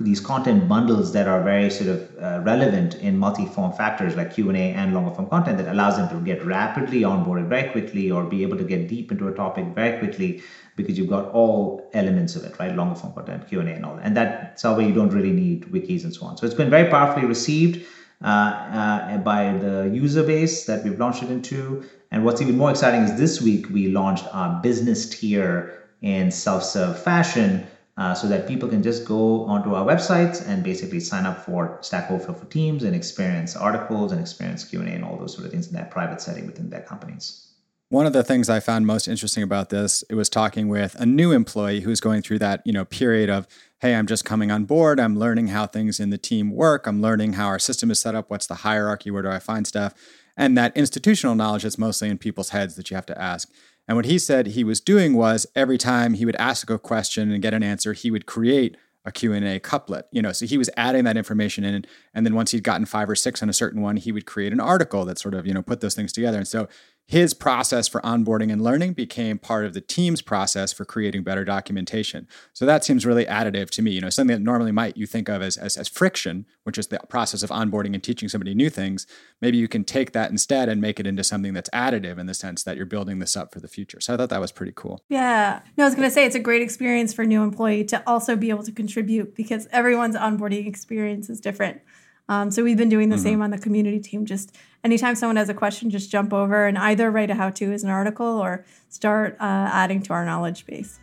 these 0.00 0.20
content 0.20 0.68
bundles 0.68 1.12
that 1.12 1.26
are 1.26 1.42
very 1.42 1.70
sort 1.70 1.90
of 1.90 2.16
uh, 2.20 2.40
relevant 2.42 2.94
in 2.96 3.16
multi-form 3.18 3.72
factors 3.72 4.14
like 4.14 4.32
q&a 4.32 4.54
and 4.54 4.94
longer 4.94 5.10
form 5.10 5.28
content 5.28 5.58
that 5.58 5.68
allows 5.68 5.96
them 5.96 6.08
to 6.08 6.24
get 6.24 6.44
rapidly 6.44 7.00
onboarded 7.02 7.48
very 7.48 7.70
quickly 7.70 8.10
or 8.10 8.24
be 8.24 8.42
able 8.42 8.56
to 8.56 8.64
get 8.64 8.88
deep 8.88 9.10
into 9.10 9.28
a 9.28 9.34
topic 9.34 9.66
very 9.74 9.98
quickly 9.98 10.42
because 10.76 10.96
you've 10.96 11.08
got 11.08 11.30
all 11.32 11.88
elements 11.94 12.36
of 12.36 12.44
it 12.44 12.58
right? 12.58 12.74
Longer 12.74 12.94
form 12.94 13.12
content 13.12 13.48
q&a 13.48 13.64
and 13.64 13.84
all. 13.84 13.96
That 13.96 14.04
and 14.04 14.16
that's 14.16 14.62
how 14.62 14.78
you 14.78 14.92
don't 14.92 15.10
really 15.10 15.32
need 15.32 15.64
wikis 15.72 16.04
and 16.04 16.14
so 16.14 16.26
on. 16.26 16.36
So 16.36 16.46
it's 16.46 16.54
been 16.54 16.70
very 16.70 16.88
powerfully 16.88 17.26
received 17.26 17.84
uh, 18.22 18.26
uh, 18.26 19.18
by 19.18 19.52
the 19.58 19.90
user 19.92 20.22
base 20.22 20.64
that 20.66 20.84
we've 20.84 20.98
launched 20.98 21.22
it 21.22 21.30
into. 21.30 21.84
And 22.10 22.24
what's 22.24 22.40
even 22.40 22.56
more 22.56 22.70
exciting 22.70 23.02
is 23.02 23.16
this 23.18 23.40
week 23.40 23.68
we 23.70 23.88
launched 23.88 24.26
our 24.32 24.60
business 24.62 25.08
tier 25.08 25.84
in 26.02 26.30
self-serve 26.30 26.98
fashion 27.02 27.66
uh, 27.98 28.14
so 28.14 28.28
that 28.28 28.46
people 28.46 28.68
can 28.68 28.82
just 28.82 29.04
go 29.04 29.44
onto 29.46 29.74
our 29.74 29.84
websites 29.84 30.46
and 30.46 30.62
basically 30.62 31.00
sign 31.00 31.26
up 31.26 31.44
for 31.44 31.78
Stack 31.82 32.10
Overflow 32.10 32.34
for 32.34 32.46
Teams 32.46 32.84
and 32.84 32.94
experience 32.94 33.56
articles 33.56 34.12
and 34.12 34.20
experience 34.20 34.64
Q&A 34.64 34.84
and 34.84 35.04
all 35.04 35.18
those 35.18 35.34
sort 35.34 35.44
of 35.46 35.50
things 35.50 35.66
in 35.66 35.74
that 35.74 35.90
private 35.90 36.20
setting 36.20 36.46
within 36.46 36.70
their 36.70 36.82
companies. 36.82 37.44
One 37.90 38.06
of 38.06 38.12
the 38.12 38.22
things 38.22 38.48
I 38.48 38.60
found 38.60 38.86
most 38.86 39.08
interesting 39.08 39.42
about 39.42 39.70
this, 39.70 40.04
it 40.10 40.14
was 40.14 40.28
talking 40.28 40.68
with 40.68 40.94
a 40.96 41.06
new 41.06 41.32
employee 41.32 41.80
who's 41.80 42.00
going 42.00 42.22
through 42.22 42.38
that, 42.40 42.60
you 42.64 42.72
know, 42.72 42.84
period 42.84 43.30
of, 43.30 43.48
hey, 43.80 43.94
I'm 43.94 44.06
just 44.06 44.24
coming 44.24 44.50
on 44.50 44.64
board, 44.64 45.00
I'm 45.00 45.18
learning 45.18 45.48
how 45.48 45.66
things 45.66 45.98
in 45.98 46.10
the 46.10 46.18
team 46.18 46.50
work, 46.50 46.86
I'm 46.86 47.00
learning 47.00 47.32
how 47.32 47.46
our 47.46 47.58
system 47.58 47.90
is 47.90 47.98
set 47.98 48.14
up, 48.14 48.30
what's 48.30 48.46
the 48.46 48.56
hierarchy, 48.56 49.10
where 49.10 49.22
do 49.22 49.30
I 49.30 49.38
find 49.38 49.66
stuff? 49.66 49.94
And 50.38 50.56
that 50.56 50.74
institutional 50.74 51.34
knowledge 51.34 51.64
that's 51.64 51.76
mostly 51.76 52.08
in 52.08 52.16
people's 52.16 52.50
heads 52.50 52.76
that 52.76 52.90
you 52.90 52.94
have 52.94 53.06
to 53.06 53.20
ask. 53.20 53.50
And 53.86 53.96
what 53.96 54.06
he 54.06 54.18
said 54.18 54.48
he 54.48 54.64
was 54.64 54.80
doing 54.80 55.14
was 55.14 55.46
every 55.56 55.76
time 55.76 56.14
he 56.14 56.24
would 56.24 56.36
ask 56.36 56.70
a 56.70 56.78
question 56.78 57.30
and 57.32 57.42
get 57.42 57.52
an 57.52 57.62
answer, 57.62 57.92
he 57.92 58.10
would 58.10 58.24
create 58.24 58.76
a 59.04 59.12
Q&A 59.12 59.58
couplet, 59.58 60.06
you 60.12 60.20
know, 60.20 60.32
so 60.32 60.44
he 60.44 60.58
was 60.58 60.68
adding 60.76 61.04
that 61.04 61.16
information 61.16 61.64
in 61.64 61.84
and 62.14 62.26
then 62.26 62.34
once 62.34 62.50
he'd 62.50 62.64
gotten 62.64 62.84
5 62.84 63.10
or 63.10 63.14
6 63.14 63.42
on 63.42 63.48
a 63.48 63.54
certain 63.54 63.80
one, 63.80 63.96
he 63.96 64.12
would 64.12 64.26
create 64.26 64.52
an 64.52 64.60
article 64.60 65.04
that 65.06 65.18
sort 65.18 65.34
of, 65.34 65.46
you 65.46 65.54
know, 65.54 65.62
put 65.62 65.80
those 65.80 65.94
things 65.94 66.12
together. 66.12 66.36
And 66.36 66.46
so 66.46 66.68
his 67.08 67.32
process 67.32 67.88
for 67.88 68.02
onboarding 68.02 68.52
and 68.52 68.60
learning 68.60 68.92
became 68.92 69.38
part 69.38 69.64
of 69.64 69.72
the 69.72 69.80
team's 69.80 70.20
process 70.20 70.74
for 70.74 70.84
creating 70.84 71.22
better 71.22 71.42
documentation. 71.42 72.28
So 72.52 72.66
that 72.66 72.84
seems 72.84 73.06
really 73.06 73.24
additive 73.24 73.70
to 73.70 73.82
me. 73.82 73.92
You 73.92 74.02
know, 74.02 74.10
something 74.10 74.36
that 74.36 74.42
normally 74.42 74.72
might 74.72 74.98
you 74.98 75.06
think 75.06 75.30
of 75.30 75.40
as, 75.40 75.56
as, 75.56 75.78
as 75.78 75.88
friction, 75.88 76.44
which 76.64 76.76
is 76.76 76.88
the 76.88 77.00
process 77.08 77.42
of 77.42 77.48
onboarding 77.48 77.94
and 77.94 78.04
teaching 78.04 78.28
somebody 78.28 78.54
new 78.54 78.68
things. 78.68 79.06
Maybe 79.40 79.56
you 79.56 79.68
can 79.68 79.84
take 79.84 80.12
that 80.12 80.30
instead 80.30 80.68
and 80.68 80.82
make 80.82 81.00
it 81.00 81.06
into 81.06 81.24
something 81.24 81.54
that's 81.54 81.70
additive 81.70 82.18
in 82.18 82.26
the 82.26 82.34
sense 82.34 82.62
that 82.64 82.76
you're 82.76 82.84
building 82.84 83.20
this 83.20 83.38
up 83.38 83.54
for 83.54 83.60
the 83.60 83.68
future. 83.68 84.00
So 84.02 84.12
I 84.12 84.18
thought 84.18 84.28
that 84.28 84.40
was 84.40 84.52
pretty 84.52 84.74
cool. 84.76 85.02
Yeah. 85.08 85.62
No, 85.78 85.84
I 85.84 85.86
was 85.86 85.94
going 85.94 86.06
to 86.06 86.14
say 86.14 86.26
it's 86.26 86.36
a 86.36 86.40
great 86.40 86.60
experience 86.60 87.14
for 87.14 87.22
a 87.22 87.26
new 87.26 87.42
employee 87.42 87.84
to 87.84 88.02
also 88.06 88.36
be 88.36 88.50
able 88.50 88.64
to 88.64 88.72
contribute 88.72 89.34
because 89.34 89.66
everyone's 89.72 90.14
onboarding 90.14 90.66
experience 90.66 91.30
is 91.30 91.40
different. 91.40 91.80
Um, 92.28 92.50
so 92.50 92.62
we've 92.62 92.76
been 92.76 92.88
doing 92.88 93.08
the 93.08 93.16
mm-hmm. 93.16 93.22
same 93.22 93.42
on 93.42 93.50
the 93.50 93.58
community 93.58 94.00
team. 94.00 94.26
Just 94.26 94.54
anytime 94.84 95.14
someone 95.14 95.36
has 95.36 95.48
a 95.48 95.54
question, 95.54 95.88
just 95.88 96.10
jump 96.10 96.32
over 96.32 96.66
and 96.66 96.76
either 96.76 97.10
write 97.10 97.30
a 97.30 97.34
how 97.34 97.50
to 97.50 97.72
as 97.72 97.84
an 97.84 97.90
article 97.90 98.26
or 98.26 98.64
start 98.88 99.36
uh, 99.40 99.70
adding 99.72 100.02
to 100.02 100.12
our 100.12 100.24
knowledge 100.24 100.66
base. 100.66 100.98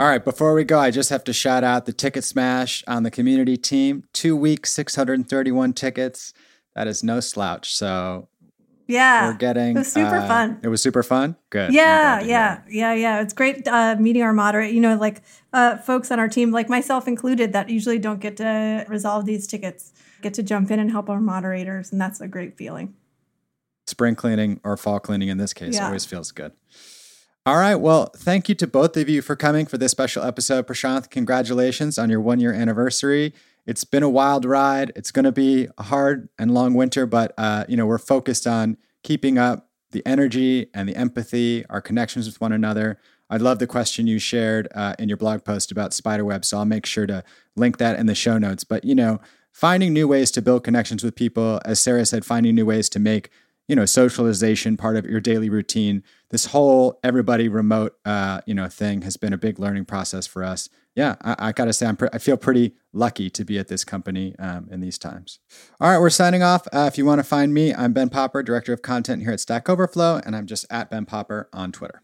All 0.00 0.06
right, 0.06 0.24
before 0.24 0.54
we 0.54 0.62
go, 0.62 0.78
I 0.78 0.92
just 0.92 1.10
have 1.10 1.24
to 1.24 1.32
shout 1.32 1.64
out 1.64 1.84
the 1.84 1.92
ticket 1.92 2.22
smash 2.22 2.84
on 2.86 3.02
the 3.02 3.10
community 3.10 3.56
team. 3.56 4.04
Two 4.12 4.36
weeks, 4.36 4.72
631 4.72 5.72
tickets. 5.72 6.32
That 6.76 6.86
is 6.86 7.02
no 7.02 7.18
slouch. 7.18 7.74
So 7.74 8.28
yeah. 8.88 9.28
We're 9.28 9.36
getting 9.36 9.76
it 9.76 9.80
was 9.80 9.92
super 9.92 10.16
uh, 10.16 10.26
fun. 10.26 10.60
It 10.62 10.68
was 10.68 10.82
super 10.82 11.02
fun. 11.02 11.36
Good. 11.50 11.72
Yeah, 11.72 12.20
yeah, 12.20 12.62
yeah, 12.68 12.94
yeah. 12.94 13.20
It's 13.20 13.34
great 13.34 13.68
uh, 13.68 13.96
meeting 13.96 14.22
our 14.22 14.32
moderator. 14.32 14.72
You 14.72 14.80
know, 14.80 14.96
like 14.96 15.22
uh, 15.52 15.76
folks 15.76 16.10
on 16.10 16.18
our 16.18 16.28
team, 16.28 16.50
like 16.50 16.68
myself 16.68 17.06
included, 17.06 17.52
that 17.52 17.68
usually 17.68 17.98
don't 17.98 18.18
get 18.18 18.38
to 18.38 18.86
resolve 18.88 19.26
these 19.26 19.46
tickets, 19.46 19.92
get 20.22 20.34
to 20.34 20.42
jump 20.42 20.70
in 20.70 20.80
and 20.80 20.90
help 20.90 21.10
our 21.10 21.20
moderators, 21.20 21.92
and 21.92 22.00
that's 22.00 22.20
a 22.20 22.26
great 22.26 22.56
feeling. 22.56 22.94
Spring 23.86 24.14
cleaning 24.14 24.60
or 24.64 24.76
fall 24.76 25.00
cleaning 25.00 25.28
in 25.28 25.38
this 25.38 25.52
case 25.52 25.74
yeah. 25.74 25.86
always 25.86 26.04
feels 26.06 26.32
good. 26.32 26.52
All 27.46 27.56
right. 27.56 27.76
Well, 27.76 28.10
thank 28.16 28.48
you 28.48 28.54
to 28.56 28.66
both 28.66 28.96
of 28.96 29.08
you 29.08 29.22
for 29.22 29.36
coming 29.36 29.64
for 29.64 29.78
this 29.78 29.92
special 29.92 30.22
episode. 30.22 30.66
Prashanth, 30.66 31.08
congratulations 31.08 31.98
on 31.98 32.10
your 32.10 32.20
one 32.20 32.40
year 32.40 32.52
anniversary 32.52 33.32
it's 33.68 33.84
been 33.84 34.02
a 34.02 34.08
wild 34.08 34.46
ride. 34.46 34.92
It's 34.96 35.10
going 35.10 35.26
to 35.26 35.32
be 35.32 35.68
a 35.76 35.82
hard 35.82 36.30
and 36.38 36.54
long 36.54 36.72
winter, 36.72 37.04
but 37.04 37.34
uh, 37.36 37.66
you 37.68 37.76
know 37.76 37.84
we're 37.84 37.98
focused 37.98 38.46
on 38.46 38.78
keeping 39.04 39.36
up 39.36 39.68
the 39.90 40.02
energy 40.06 40.68
and 40.72 40.88
the 40.88 40.96
empathy, 40.96 41.66
our 41.66 41.82
connections 41.82 42.26
with 42.26 42.40
one 42.40 42.52
another. 42.52 42.98
I 43.28 43.36
love 43.36 43.58
the 43.58 43.66
question 43.66 44.06
you 44.06 44.18
shared 44.18 44.68
uh, 44.74 44.94
in 44.98 45.10
your 45.10 45.18
blog 45.18 45.44
post 45.44 45.70
about 45.70 45.92
spiderweb, 45.92 46.46
so 46.46 46.56
I'll 46.56 46.64
make 46.64 46.86
sure 46.86 47.06
to 47.06 47.22
link 47.56 47.76
that 47.76 47.98
in 47.98 48.06
the 48.06 48.14
show 48.14 48.38
notes. 48.38 48.64
But 48.64 48.84
you 48.84 48.94
know, 48.94 49.20
finding 49.52 49.92
new 49.92 50.08
ways 50.08 50.30
to 50.30 50.42
build 50.42 50.64
connections 50.64 51.04
with 51.04 51.14
people, 51.14 51.60
as 51.66 51.78
Sara 51.78 52.06
said, 52.06 52.24
finding 52.24 52.54
new 52.54 52.64
ways 52.64 52.88
to 52.88 52.98
make 52.98 53.28
you 53.68 53.76
know 53.76 53.84
socialization 53.84 54.78
part 54.78 54.96
of 54.96 55.04
your 55.04 55.20
daily 55.20 55.50
routine. 55.50 56.02
This 56.30 56.46
whole 56.46 56.98
everybody 57.02 57.48
remote 57.48 57.96
uh, 58.04 58.40
you 58.46 58.54
know 58.54 58.68
thing 58.68 59.02
has 59.02 59.16
been 59.16 59.32
a 59.32 59.38
big 59.38 59.58
learning 59.58 59.84
process 59.84 60.26
for 60.26 60.44
us 60.44 60.68
yeah, 60.98 61.14
I, 61.22 61.36
I 61.38 61.52
got 61.52 61.66
to 61.66 61.72
say, 61.72 61.86
I'm 61.86 61.96
pre- 61.96 62.08
I 62.12 62.18
feel 62.18 62.36
pretty 62.36 62.74
lucky 62.92 63.30
to 63.30 63.44
be 63.44 63.56
at 63.56 63.68
this 63.68 63.84
company 63.84 64.34
um, 64.40 64.66
in 64.68 64.80
these 64.80 64.98
times. 64.98 65.38
All 65.80 65.88
right, 65.88 66.00
we're 66.00 66.10
signing 66.10 66.42
off. 66.42 66.66
Uh, 66.72 66.90
if 66.92 66.98
you 66.98 67.06
want 67.06 67.20
to 67.20 67.22
find 67.22 67.54
me, 67.54 67.72
I'm 67.72 67.92
Ben 67.92 68.08
Popper, 68.08 68.42
Director 68.42 68.72
of 68.72 68.82
Content 68.82 69.22
here 69.22 69.30
at 69.30 69.38
Stack 69.38 69.68
Overflow, 69.68 70.20
and 70.26 70.34
I'm 70.34 70.46
just 70.46 70.66
at 70.70 70.90
Ben 70.90 71.06
Popper 71.06 71.48
on 71.52 71.70
Twitter. 71.70 72.02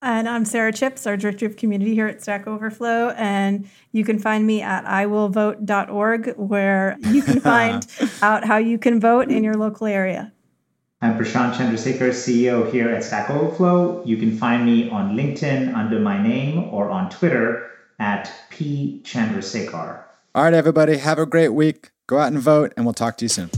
And 0.00 0.26
I'm 0.26 0.46
Sara 0.46 0.72
Chipps, 0.72 1.06
our 1.06 1.18
Director 1.18 1.44
of 1.44 1.56
Community 1.56 1.92
here 1.92 2.06
at 2.06 2.22
Stack 2.22 2.46
Overflow. 2.46 3.10
And 3.18 3.68
you 3.92 4.02
can 4.02 4.18
find 4.18 4.46
me 4.46 4.62
at 4.62 4.86
iwillvote.org, 4.86 6.34
where 6.38 6.96
you 7.00 7.20
can 7.20 7.38
find 7.42 7.86
out 8.22 8.46
how 8.46 8.56
you 8.56 8.78
can 8.78 8.98
vote 8.98 9.30
in 9.30 9.44
your 9.44 9.54
local 9.54 9.86
area. 9.86 10.32
I'm 11.04 11.18
Prashanth 11.18 11.54
Chandrasekar, 11.54 12.10
CEO 12.10 12.70
here 12.70 12.88
at 12.88 13.02
Stack 13.02 13.28
Overflow. 13.28 14.04
You 14.04 14.16
can 14.18 14.38
find 14.38 14.64
me 14.64 14.88
on 14.88 15.16
LinkedIn 15.16 15.74
under 15.74 15.98
my 15.98 16.22
name 16.22 16.72
or 16.72 16.90
on 16.90 17.10
Twitter 17.10 17.72
at 17.98 18.32
P. 18.50 19.00
Chandrasekar. 19.02 20.04
All 20.36 20.44
right, 20.44 20.54
everybody, 20.54 20.98
have 20.98 21.18
a 21.18 21.26
great 21.26 21.48
week. 21.48 21.90
Go 22.06 22.20
out 22.20 22.28
and 22.28 22.38
vote, 22.38 22.72
and 22.76 22.86
we'll 22.86 22.94
talk 22.94 23.16
to 23.16 23.24
you 23.24 23.28
soon. 23.28 23.50